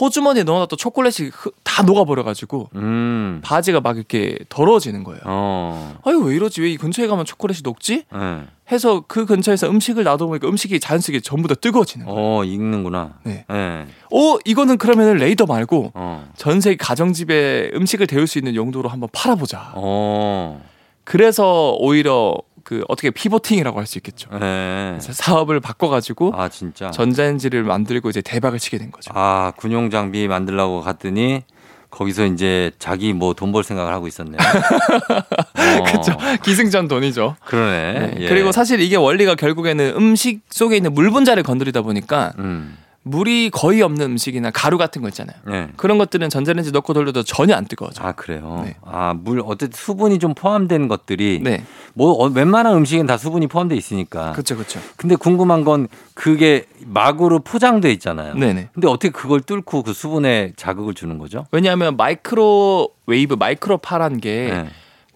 호주머니에 0.00 0.42
넣어놨던 0.42 0.76
초콜릿이 0.76 1.30
흐- 1.32 1.52
다 1.62 1.82
녹아버려가지고 1.82 2.70
음. 2.76 3.40
바지가 3.44 3.80
막 3.80 3.96
이렇게 3.96 4.36
더러워지는 4.48 5.04
거예요. 5.04 5.20
어. 5.24 5.96
아유 6.04 6.18
왜 6.18 6.34
이러지 6.34 6.60
왜 6.62 6.70
이 6.70 6.76
근처에 6.76 7.06
가면 7.06 7.24
초콜릿이 7.24 7.62
녹지? 7.62 8.04
네. 8.12 8.42
해서 8.72 9.04
그 9.06 9.26
근처에서 9.26 9.68
음식을 9.68 10.04
놔둬보니까 10.04 10.48
음식이 10.48 10.80
자연스럽게 10.80 11.20
전부 11.20 11.46
다 11.48 11.54
뜨거워지는 11.54 12.06
거예요. 12.06 12.18
어, 12.20 12.44
익는구나. 12.44 13.18
네. 13.24 13.44
네. 13.48 13.86
어 14.12 14.38
이거는 14.44 14.78
그러면 14.78 15.16
레이더 15.18 15.46
말고 15.46 15.92
어. 15.94 16.28
전 16.36 16.60
세계 16.60 16.76
가정집에 16.76 17.70
음식을 17.74 18.06
데울 18.06 18.26
수 18.26 18.38
있는 18.38 18.54
용도로 18.54 18.88
한번 18.88 19.08
팔아보자. 19.12 19.72
어. 19.76 20.60
그래서 21.04 21.76
오히려 21.78 22.34
그 22.64 22.82
어떻게 22.88 23.10
피보팅이라고 23.10 23.78
할 23.78 23.86
수 23.86 23.98
있겠죠. 23.98 24.30
네. 24.40 24.96
사업을 25.00 25.60
바꿔가지고 25.60 26.32
아, 26.34 26.48
진짜. 26.48 26.90
전자레인지를 26.90 27.62
만들고 27.62 28.08
이제 28.10 28.20
대박을 28.22 28.58
치게 28.58 28.78
된 28.78 28.90
거죠. 28.90 29.12
아, 29.14 29.52
군용 29.56 29.90
장비 29.90 30.26
만들려고 30.26 30.80
갔더니 30.80 31.42
거기서 31.90 32.24
이제 32.26 32.72
자기 32.78 33.12
뭐 33.12 33.34
돈 33.34 33.52
벌 33.52 33.62
생각을 33.62 33.92
하고 33.92 34.08
있었네요. 34.08 34.38
어, 34.40 35.84
그렇죠. 35.84 36.16
기승전 36.42 36.88
돈이죠. 36.88 37.36
그러네. 37.44 37.92
네. 37.92 38.14
예. 38.20 38.28
그리고 38.28 38.50
사실 38.52 38.80
이게 38.80 38.96
원리가 38.96 39.34
결국에는 39.34 39.94
음식 39.96 40.40
속에 40.50 40.76
있는 40.76 40.92
물 40.94 41.10
분자를 41.10 41.42
건드리다 41.42 41.82
보니까 41.82 42.32
음. 42.38 42.76
물이 43.04 43.50
거의 43.50 43.82
없는 43.82 44.12
음식이나 44.12 44.50
가루 44.50 44.78
같은 44.78 45.02
거 45.02 45.08
있잖아요. 45.08 45.36
네. 45.46 45.68
그런 45.76 45.98
것들은 45.98 46.30
전자레인지 46.30 46.72
넣고 46.72 46.94
돌려도 46.94 47.22
전혀 47.22 47.54
안 47.54 47.66
뜨거워져. 47.66 48.02
아, 48.02 48.12
그래요. 48.12 48.62
네. 48.64 48.76
아, 48.82 49.12
물 49.14 49.42
어쨌든 49.44 49.76
수분이 49.78 50.18
좀 50.18 50.32
포함된 50.34 50.88
것들이 50.88 51.40
네, 51.42 51.64
뭐 51.92 52.12
어, 52.12 52.28
웬만한 52.28 52.74
음식엔 52.76 53.06
다 53.06 53.18
수분이 53.18 53.46
포함돼 53.48 53.76
있으니까. 53.76 54.32
그렇죠, 54.32 54.56
그렇죠. 54.56 54.80
근데 54.96 55.16
궁금한 55.16 55.64
건 55.64 55.86
그게 56.14 56.64
막으로 56.86 57.40
포장돼 57.40 57.92
있잖아요. 57.92 58.34
네네. 58.34 58.70
근데 58.72 58.88
어떻게 58.88 59.10
그걸 59.10 59.42
뚫고 59.42 59.82
그 59.82 59.92
수분에 59.92 60.54
자극을 60.56 60.94
주는 60.94 61.18
거죠? 61.18 61.44
왜냐하면 61.52 61.98
microwave, 61.98 63.34
마이크로파란 63.34 64.18
게 64.18 64.48
네. 64.50 64.68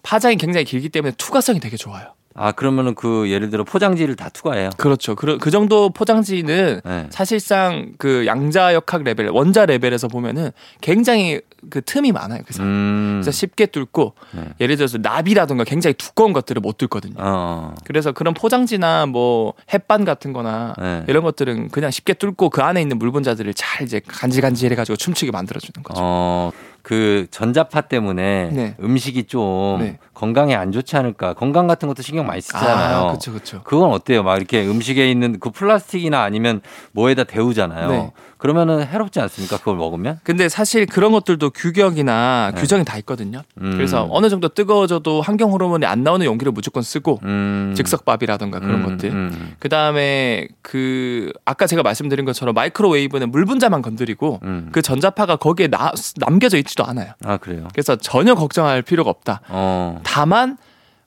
파장이 0.03 0.37
굉장히 0.37 0.63
길기 0.63 0.89
때문에 0.89 1.13
투과성이 1.17 1.59
되게 1.59 1.75
좋아요. 1.75 2.13
아, 2.41 2.53
그러면은 2.53 2.95
그 2.95 3.29
예를 3.29 3.49
들어 3.49 3.65
포장지를 3.65 4.15
다 4.15 4.29
투과해요. 4.29 4.69
그렇죠. 4.77 5.13
그, 5.13 5.37
그 5.37 5.51
정도 5.51 5.89
포장지는 5.89 6.79
네. 6.85 7.07
사실상 7.09 7.91
그 7.97 8.25
양자 8.25 8.73
역학 8.73 9.03
레벨, 9.03 9.29
원자 9.29 9.65
레벨에서 9.65 10.07
보면은 10.07 10.51
굉장히 10.79 11.41
그 11.69 11.81
틈이 11.81 12.13
많아요. 12.13 12.41
그래서, 12.45 12.63
음. 12.63 13.19
그래서 13.21 13.31
쉽게 13.31 13.65
뚫고 13.65 14.13
네. 14.31 14.45
예를 14.61 14.77
들어서 14.77 14.97
납이라든가 14.97 15.65
굉장히 15.65 15.93
두꺼운 15.95 16.31
것들을 16.31 16.61
못 16.61 16.77
뚫거든요. 16.77 17.15
어. 17.17 17.75
그래서 17.83 18.13
그런 18.13 18.33
포장지나 18.33 19.05
뭐 19.05 19.53
햇반 19.73 20.05
같은 20.05 20.31
거나 20.31 20.75
네. 20.79 21.03
이런 21.09 21.23
것들은 21.23 21.67
그냥 21.67 21.91
쉽게 21.91 22.13
뚫고 22.13 22.49
그 22.51 22.61
안에 22.61 22.81
있는 22.81 22.97
물 22.97 23.11
분자들을 23.11 23.53
잘 23.53 23.85
이제 23.85 23.99
간질간질 24.07 24.71
해가지고 24.71 24.95
춤추게 24.95 25.31
만들어주는 25.31 25.83
거죠. 25.83 25.99
어, 26.01 26.51
그 26.81 27.27
전자파 27.31 27.81
때문에 27.81 28.49
네. 28.51 28.75
음식이 28.81 29.25
좀 29.25 29.79
네. 29.79 29.99
건강에 30.13 30.55
안 30.55 30.71
좋지 30.71 30.95
않을까? 30.97 31.33
건강 31.33 31.67
같은 31.67 31.87
것도 31.87 32.01
신경 32.01 32.25
많이 32.25 32.41
쓰잖아요. 32.41 33.07
그렇죠, 33.07 33.31
그렇죠. 33.31 33.61
그건 33.63 33.91
어때요? 33.91 34.23
막 34.23 34.37
이렇게 34.37 34.65
음식에 34.65 35.09
있는 35.09 35.39
그 35.39 35.49
플라스틱이나 35.51 36.21
아니면 36.21 36.61
뭐에다 36.91 37.23
데우잖아요. 37.25 37.89
네. 37.89 38.11
그러면은 38.39 38.87
해롭지 38.87 39.19
않습니까? 39.19 39.57
그걸 39.57 39.75
먹으면? 39.75 40.19
근데 40.23 40.47
사실 40.47 40.85
그런 40.85 41.11
것들도 41.11 41.49
규격이나 41.49 42.53
네. 42.55 42.61
규정이 42.61 42.85
다 42.85 42.97
있거든요. 42.99 43.41
음. 43.61 43.73
그래서 43.75 44.07
어느 44.09 44.29
정도 44.29 44.47
뜨거워져도 44.47 45.21
환경 45.21 45.51
호르몬이 45.51 45.85
안 45.85 46.03
나오는 46.03 46.25
용기를 46.25 46.53
무조건 46.53 46.81
쓰고 46.81 47.19
음. 47.23 47.73
즉석밥이라든가 47.75 48.59
그런 48.59 48.75
음, 48.75 48.85
것들. 48.85 49.11
음, 49.11 49.55
그 49.59 49.67
다음에 49.67 50.47
그 50.61 51.33
아까 51.43 51.67
제가 51.67 51.83
말씀드린 51.83 52.23
것처럼 52.23 52.55
마이크로웨이브는 52.55 53.29
물 53.29 53.43
분자만 53.43 53.81
건드리고 53.81 54.39
음. 54.43 54.69
그 54.71 54.81
전자파가 54.81 55.35
거기에 55.35 55.67
나, 55.67 55.91
남겨져 56.15 56.57
있지도 56.59 56.85
않아요. 56.85 57.11
아, 57.25 57.35
그래요. 57.35 57.67
그래서 57.73 57.97
전혀 57.97 58.35
걱정할 58.35 58.81
필요가 58.83 59.09
없다. 59.09 59.41
어. 59.49 59.99
다만 60.03 60.57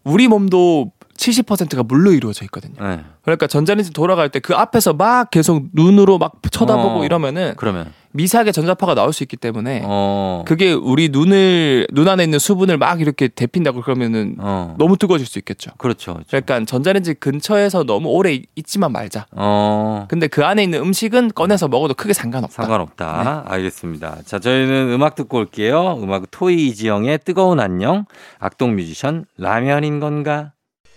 우리 0.04 0.28
몸도 0.28 0.92
70%가 1.22 1.82
물로 1.84 2.12
이루어져 2.12 2.44
있거든요. 2.46 2.74
네. 2.80 3.00
그러니까 3.22 3.46
전자레인지 3.46 3.92
돌아갈 3.92 4.28
때 4.28 4.40
그 4.42 4.54
앞에서 4.54 4.92
막 4.94 5.30
계속 5.30 5.66
눈으로 5.72 6.18
막 6.18 6.32
쳐다보고 6.50 7.00
어. 7.00 7.04
이러면은 7.04 7.54
그러면 7.56 7.92
미세하게 8.10 8.50
전자파가 8.50 8.94
나올 8.96 9.12
수 9.12 9.22
있기 9.22 9.36
때문에 9.36 9.82
어. 9.84 10.42
그게 10.48 10.72
우리 10.72 11.08
눈을 11.10 11.86
눈 11.92 12.08
안에 12.08 12.24
있는 12.24 12.38
수분을 12.40 12.76
막 12.76 13.00
이렇게 13.00 13.28
데핀다고 13.28 13.82
그러면은 13.82 14.34
어. 14.40 14.74
너무 14.78 14.96
뜨거워질 14.96 15.26
수 15.26 15.38
있겠죠. 15.38 15.70
그렇죠. 15.78 16.14
그렇죠. 16.14 16.26
그러니까 16.28 16.64
전자레인지 16.64 17.14
근처에서 17.14 17.84
너무 17.84 18.08
오래 18.08 18.32
있- 18.32 18.46
있지만 18.56 18.90
말자. 18.90 19.26
어. 19.30 20.06
근데 20.08 20.26
그 20.26 20.44
안에 20.44 20.62
있는 20.64 20.80
음식은 20.80 21.30
꺼내서 21.34 21.68
먹어도 21.68 21.94
크게 21.94 22.12
상관없다. 22.12 22.62
상관없다. 22.64 23.44
알겠습니다. 23.46 24.18
자, 24.26 24.40
저희는 24.40 24.90
음악 24.92 25.14
듣고 25.14 25.38
올게요. 25.38 25.98
음악 26.02 26.24
토이 26.32 26.66
이지영의 26.68 27.20
뜨거운 27.24 27.60
안녕, 27.60 28.06
악동 28.40 28.74
뮤지션 28.74 29.24
라면인 29.38 30.00
건가? 30.00 30.50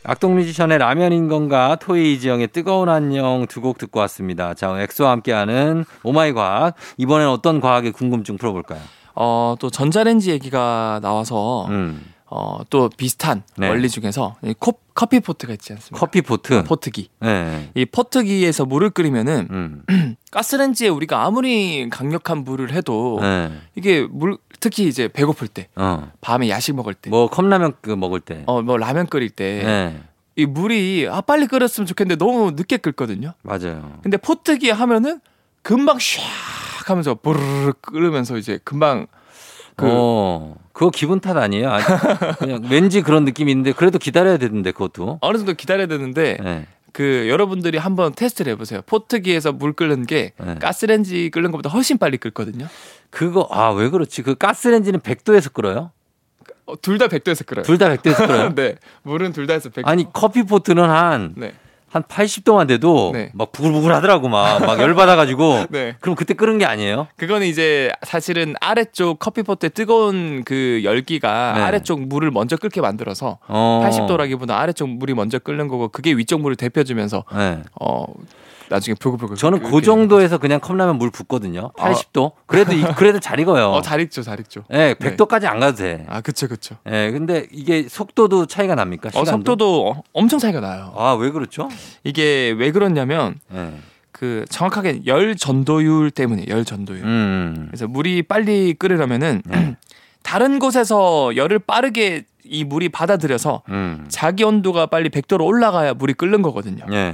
악동 0.08 0.36
뮤지션의 0.36 0.78
라면인 0.78 1.28
건가? 1.28 1.78
토이 1.80 2.13
이지형의 2.13 2.48
뜨거운 2.50 2.89
안녕 2.89 3.46
두 3.48 3.62
곡 3.62 3.78
듣고 3.80 4.00
왔습니다. 4.02 4.54
자, 4.54 4.80
엑소와 4.80 5.10
함께하는 5.12 5.86
오 6.04 6.11
마이 6.11 6.34
과학. 6.34 6.76
이번엔 6.98 7.28
어떤 7.28 7.60
과학의 7.60 7.91
궁금증 7.94 8.38
풀어볼까요? 8.38 8.80
어, 9.15 9.56
또 9.60 9.72
전자레인지 9.72 10.30
얘기가 10.30 11.00
나와서 11.02 11.65
음, 11.70 12.04
어, 12.38 12.60
또 12.69 12.89
비슷한 12.89 13.43
네. 13.58 13.69
원리 13.69 13.88
중에서 13.89 14.36
이 14.43 14.54
코, 14.60 14.78
커피 14.93 15.21
포트가 15.21 15.54
있지 15.54 15.71
않습니까? 15.71 15.98
커피 15.98 16.21
포트. 16.21 16.63
포트기. 16.65 17.10
네. 17.21 17.71
이 17.76 17.86
포트기에서 17.86 18.65
물을 18.65 18.89
끓이면은 18.89 19.48
음, 19.52 19.84
가스레인지에 20.32 20.89
우리가 20.89 21.24
아무리 21.26 21.89
강력한 21.89 22.39
불을 22.43 22.74
해도 22.74 23.19
네. 23.21 23.52
이게 23.76 24.06
물 24.10 24.38
특히 24.60 24.86
이제 24.88 25.08
배고플 25.08 25.48
때 25.48 25.69
어. 25.78 26.12
밤에 26.19 26.50
야식 26.50 26.76
먹을 26.76 26.93
때 26.93 27.10
뭐 27.10 27.30
컵라면 27.30 27.74
그 27.82 27.91
먹을 27.91 28.19
때. 28.19 28.43
어 28.48 28.62
뭐 28.62 28.76
라면 28.78 29.08
끓일 29.08 29.30
때이 29.30 29.63
네. 29.63 30.02
물이 30.45 31.08
아 31.10 31.21
빨리 31.21 31.48
끓였으면 31.48 31.88
좋겠는데 31.88 32.17
너무 32.24 32.52
늦게 32.52 32.78
끓거든요. 32.78 33.32
맞아요. 33.43 34.00
근데 34.04 34.17
포트기 34.17 34.71
하면은 34.71 35.21
금방 35.62 35.98
샥 35.98 36.19
하면서 36.88 37.15
부르르 37.15 37.71
끓으면서 37.82 38.36
이제 38.38 38.60
금방 38.65 39.08
그 39.78 39.86
어, 39.89 40.56
그거 40.76 40.92
기분 40.92 41.22
탓 41.22 41.38
아니에요? 41.38 41.72
아니, 41.72 41.84
그냥 42.38 42.62
왠지 42.70 43.02
그런 43.02 43.24
느낌이 43.24 43.50
있는데 43.50 43.72
그래도 43.72 43.98
기다려야 43.98 44.36
되는데 44.38 44.72
그것도. 44.74 45.20
어느 45.22 45.38
정도 45.38 45.54
기다려야 45.54 45.88
되는데 45.88 46.38
네. 46.44 46.68
그 46.92 47.28
여러분들이 47.30 47.78
한번 47.78 48.14
테스트를 48.14 48.52
해보세요. 48.52 48.82
포트기에서 48.86 49.54
물 49.54 49.72
끓는 49.72 50.06
게 50.06 50.34
네. 50.38 50.56
가스레인지 50.60 51.30
끓는 51.32 51.52
것보다 51.52 51.70
훨씬 51.70 51.98
빨리 51.98 52.18
끓거든요. 52.18 52.68
그거 53.10 53.48
아 53.52 53.72
왜 53.72 53.90
그렇지? 53.90 54.22
그 54.22 54.36
가스레인지는 54.36 55.00
100도에서 55.00 55.54
끓어요? 55.54 55.92
어, 56.66 56.74
둘다 56.82 57.08
100도에서 57.08 57.46
끓어요. 57.46 57.64
둘 57.64 57.78
다 57.78 57.88
100도에서 57.96 58.28
끓어요? 58.28 58.50
네. 58.56 58.76
물은 59.04 59.32
둘다 59.32 59.54
해서 59.54 59.70
100도. 59.70 59.84
아니 59.88 60.06
커피 60.12 60.44
포트는 60.44 60.84
한 60.90 61.36
한 61.89 62.04
네. 62.04 62.15
80도만 62.15 62.67
돼도 62.67 63.12
네. 63.13 63.30
막 63.34 63.52
부글부글 63.52 63.93
하더라고 63.93 64.28
막 64.28 64.60
막 64.65 64.80
열받아가지고 64.80 65.65
네. 65.71 65.95
그럼 66.00 66.15
그때 66.15 66.34
끓은 66.34 66.58
게 66.58 66.65
아니에요? 66.65 67.08
그거는 67.17 67.48
이제 67.48 67.91
사실은 68.04 68.56
아래쪽 68.60 69.19
커피포트의 69.19 69.69
뜨거운 69.71 70.43
그 70.43 70.82
열기가 70.84 71.54
네. 71.56 71.62
아래쪽 71.62 72.02
물을 72.02 72.32
먼저 72.32 72.58
끓게 72.58 72.82
만들어서 72.82 73.38
어. 73.48 73.82
80도라기보다 73.89 74.52
아래쪽 74.52 74.89
물이 74.89 75.13
먼저 75.13 75.39
끓는 75.39 75.67
거고 75.67 75.88
그게 75.89 76.12
위쪽 76.13 76.41
물을 76.41 76.56
데펴주면서 76.56 77.24
네. 77.36 77.62
어 77.80 78.06
나중에 78.69 78.95
부글부글 78.99 79.38
저는 79.38 79.63
그 79.63 79.82
정도에서 79.82 80.38
그냥 80.38 80.60
컵라면 80.60 80.97
물 80.97 81.10
붓거든요. 81.12 81.71
80도. 81.78 82.32
그래도 82.45 82.73
이- 82.73 82.84
그래도 82.95 83.19
잘 83.19 83.39
익어요. 83.39 83.67
어, 83.71 83.82
잘 83.82 83.99
익죠, 84.01 84.21
잘 84.23 84.39
익죠. 84.39 84.63
예, 84.73 84.95
100도까지 84.99 85.45
안 85.45 85.60
가도 85.60 85.78
돼. 85.78 86.06
아, 86.10 86.21
그쵸, 86.21 86.47
그쵸. 86.47 86.75
예, 86.89 87.12
근데 87.12 87.47
이게 87.51 87.88
속도도 87.88 88.45
차이가 88.47 88.75
납니까? 88.75 89.10
어, 89.10 89.12
시간도? 89.23 89.32
속도도 89.32 89.89
어- 89.89 90.04
엄청 90.13 90.39
차이가 90.39 90.60
나요. 90.60 90.93
아, 90.97 91.13
왜 91.13 91.30
그렇죠? 91.32 91.69
이게 92.04 92.56
왜 92.58 92.71
그러냐면 92.71 93.36
예. 93.54 93.73
그 94.12 94.45
정확하게 94.49 95.01
열 95.06 95.36
전도율 95.36 96.10
때문에 96.12 96.45
열 96.47 96.63
전도율. 96.63 97.04
음. 97.04 97.65
그래서 97.69 97.88
물이 97.88 98.23
빨리 98.23 98.73
끓으려면은 98.73 99.41
네. 99.45 99.75
다른 100.23 100.58
곳에서 100.58 101.36
열을 101.36 101.60
빠르게 101.60 102.23
이 102.45 102.63
물이 102.63 102.89
받아들여서 102.89 103.63
음. 103.69 104.06
자기 104.08 104.43
온도가 104.43 104.86
빨리 104.88 105.10
100도로 105.10 105.45
올라가야 105.45 105.95
물이 105.95 106.13
끓는 106.13 106.41
거거든요. 106.41 106.86
예. 106.91 107.13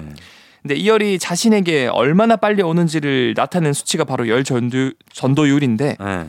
근데 0.61 0.75
이 0.75 0.87
열이 0.87 1.17
자신에게 1.17 1.87
얼마나 1.87 2.35
빨리 2.35 2.61
오는지를 2.61 3.33
나타내는 3.35 3.73
수치가 3.73 4.03
바로 4.03 4.27
열 4.27 4.43
전도, 4.43 4.91
전도율인데 5.11 5.97
예. 5.99 6.27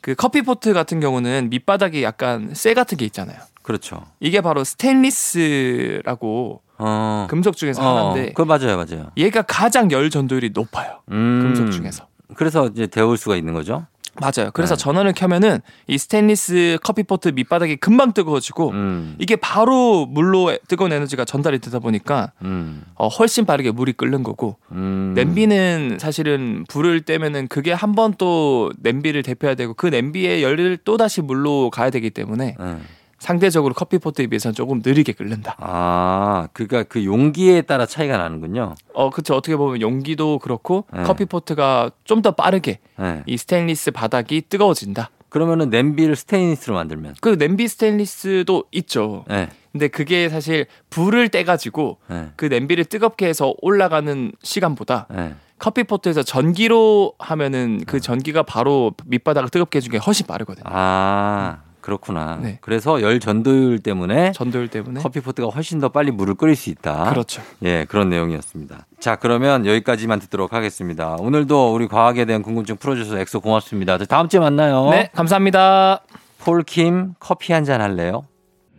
그 0.00 0.16
커피포트 0.16 0.72
같은 0.72 0.98
경우는 1.00 1.50
밑바닥에 1.50 2.02
약간 2.02 2.54
쇠 2.54 2.74
같은 2.74 2.98
게 2.98 3.04
있잖아요. 3.04 3.38
그렇죠. 3.62 4.04
이게 4.18 4.40
바로 4.40 4.64
스테인리스라고 4.64 6.62
어. 6.78 7.28
금속 7.30 7.56
중에서 7.56 7.80
어, 7.82 8.10
하나인데 8.10 8.32
그거 8.32 8.44
맞아요, 8.44 8.76
맞아요. 8.76 9.12
얘가 9.16 9.42
가장 9.42 9.92
열 9.92 10.10
전도율이 10.10 10.50
높아요. 10.52 10.98
음. 11.12 11.42
금속 11.42 11.70
중에서. 11.70 12.08
그래서 12.34 12.66
이제 12.66 12.88
데울 12.88 13.16
수가 13.16 13.36
있는 13.36 13.54
거죠. 13.54 13.86
맞아요. 14.20 14.50
그래서 14.52 14.76
네. 14.76 14.82
전원을 14.82 15.12
켜면은 15.14 15.60
이 15.86 15.96
스테인리스 15.96 16.78
커피포트 16.82 17.30
밑바닥이 17.30 17.76
금방 17.76 18.12
뜨거워지고 18.12 18.70
음. 18.72 19.16
이게 19.18 19.36
바로 19.36 20.04
물로 20.06 20.56
뜨거운 20.68 20.92
에너지가 20.92 21.24
전달이 21.24 21.60
되다 21.60 21.78
보니까 21.78 22.32
음. 22.42 22.82
어, 22.94 23.08
훨씬 23.08 23.46
빠르게 23.46 23.70
물이 23.70 23.94
끓는 23.94 24.22
거고 24.22 24.58
음. 24.72 25.12
냄비는 25.14 25.96
사실은 25.98 26.64
불을 26.68 27.02
때면은 27.02 27.48
그게 27.48 27.72
한 27.72 27.92
번 27.94 28.14
또 28.18 28.70
냄비를 28.78 29.22
데펴야 29.22 29.54
되고 29.54 29.72
그 29.74 29.86
냄비의 29.86 30.42
열을 30.42 30.78
또 30.84 30.96
다시 30.98 31.22
물로 31.22 31.70
가야 31.70 31.88
되기 31.90 32.10
때문에 32.10 32.56
네. 32.58 32.76
상대적으로 33.22 33.72
커피포트에 33.74 34.26
비해서는 34.26 34.52
조금 34.54 34.82
느리게 34.84 35.12
끓는다. 35.12 35.54
아, 35.58 36.48
그러니까 36.52 36.82
그 36.82 37.04
용기에 37.04 37.62
따라 37.62 37.86
차이가 37.86 38.16
나는군요. 38.18 38.74
어, 38.94 39.10
그쵸. 39.10 39.36
어떻게 39.36 39.54
보면 39.56 39.80
용기도 39.80 40.40
그렇고 40.40 40.84
네. 40.92 41.04
커피포트가 41.04 41.90
좀 42.04 42.22
더 42.22 42.32
빠르게 42.32 42.78
네. 42.98 43.22
이 43.26 43.36
스테인리스 43.36 43.90
바닥이 43.92 44.42
뜨거워진다. 44.48 45.10
그러면은 45.28 45.70
냄비를 45.70 46.14
스테인리스로 46.14 46.74
만들면. 46.76 47.14
그 47.20 47.36
냄비 47.38 47.66
스테인리스도 47.68 48.64
있죠. 48.72 49.24
네. 49.28 49.48
근데 49.72 49.88
그게 49.88 50.28
사실 50.28 50.66
불을 50.90 51.28
때가지고 51.30 51.98
네. 52.08 52.28
그 52.36 52.44
냄비를 52.46 52.84
뜨겁게 52.84 53.26
해서 53.26 53.54
올라가는 53.62 54.30
시간보다 54.42 55.06
네. 55.10 55.34
커피포트에서 55.58 56.22
전기로 56.22 57.14
하면은 57.18 57.82
그 57.86 57.98
전기가 58.00 58.42
바로 58.42 58.92
밑바닥을 59.06 59.48
뜨겁게 59.48 59.78
해주는 59.78 59.92
게 59.92 59.98
훨씬 60.04 60.26
빠르거든요. 60.26 60.64
아, 60.66 61.58
그렇구나. 61.82 62.38
네. 62.40 62.58
그래서 62.62 63.02
열 63.02 63.20
전도율 63.20 63.80
때문에 63.80 64.32
전도율 64.32 64.68
때문에. 64.68 65.00
커피 65.00 65.20
포트가 65.20 65.48
훨씬 65.48 65.80
더 65.80 65.90
빨리 65.90 66.10
물을 66.10 66.34
끓일 66.34 66.56
수 66.56 66.70
있다. 66.70 67.10
그렇죠. 67.10 67.42
예, 67.64 67.84
그런 67.86 68.08
내용이었습니다. 68.08 68.86
자, 69.00 69.16
그러면 69.16 69.66
여기까지만 69.66 70.20
듣도록 70.20 70.54
하겠습니다. 70.54 71.16
오늘도 71.18 71.74
우리 71.74 71.88
과학에 71.88 72.24
대한 72.24 72.42
궁금증 72.42 72.76
풀어주셔서 72.76 73.18
엑소 73.18 73.40
고맙습니다. 73.40 73.98
저 73.98 74.06
다음 74.06 74.28
주에 74.28 74.40
만나요. 74.40 74.88
네, 74.90 75.10
감사합니다. 75.12 76.00
폴킴 76.38 77.16
커피 77.20 77.52
한 77.52 77.64
잔 77.64 77.80
할래요? 77.80 78.24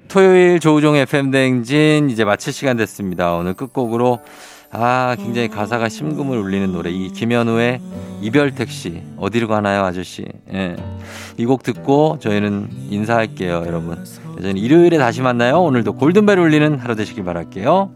토요일 0.09 0.59
조우종 0.59 0.95
FM 0.95 1.31
대행진 1.31 2.09
이제 2.09 2.23
마칠 2.25 2.53
시간 2.53 2.77
됐습니다. 2.77 3.33
오늘 3.33 3.53
끝곡으로 3.53 4.19
아 4.75 5.15
굉장히 5.19 5.47
가사가 5.49 5.87
심금을 5.87 6.37
울리는 6.37 6.71
노래. 6.71 6.89
이 6.89 7.09
김현우의 7.09 7.79
이별 8.21 8.55
택시 8.55 9.01
어디로 9.17 9.47
가나요 9.47 9.83
아저씨? 9.83 10.25
예. 10.53 10.75
이 11.37 11.45
곡 11.45 11.61
듣고 11.63 12.17
저희는 12.19 12.69
인사할게요 12.89 13.63
여러분. 13.67 14.03
저희는 14.41 14.57
일요일에 14.57 14.97
다시 14.97 15.21
만나요. 15.21 15.61
오늘도 15.61 15.93
골든벨 15.93 16.39
울리는 16.39 16.77
하루 16.79 16.95
되시길 16.95 17.23
바랄게요 17.23 17.91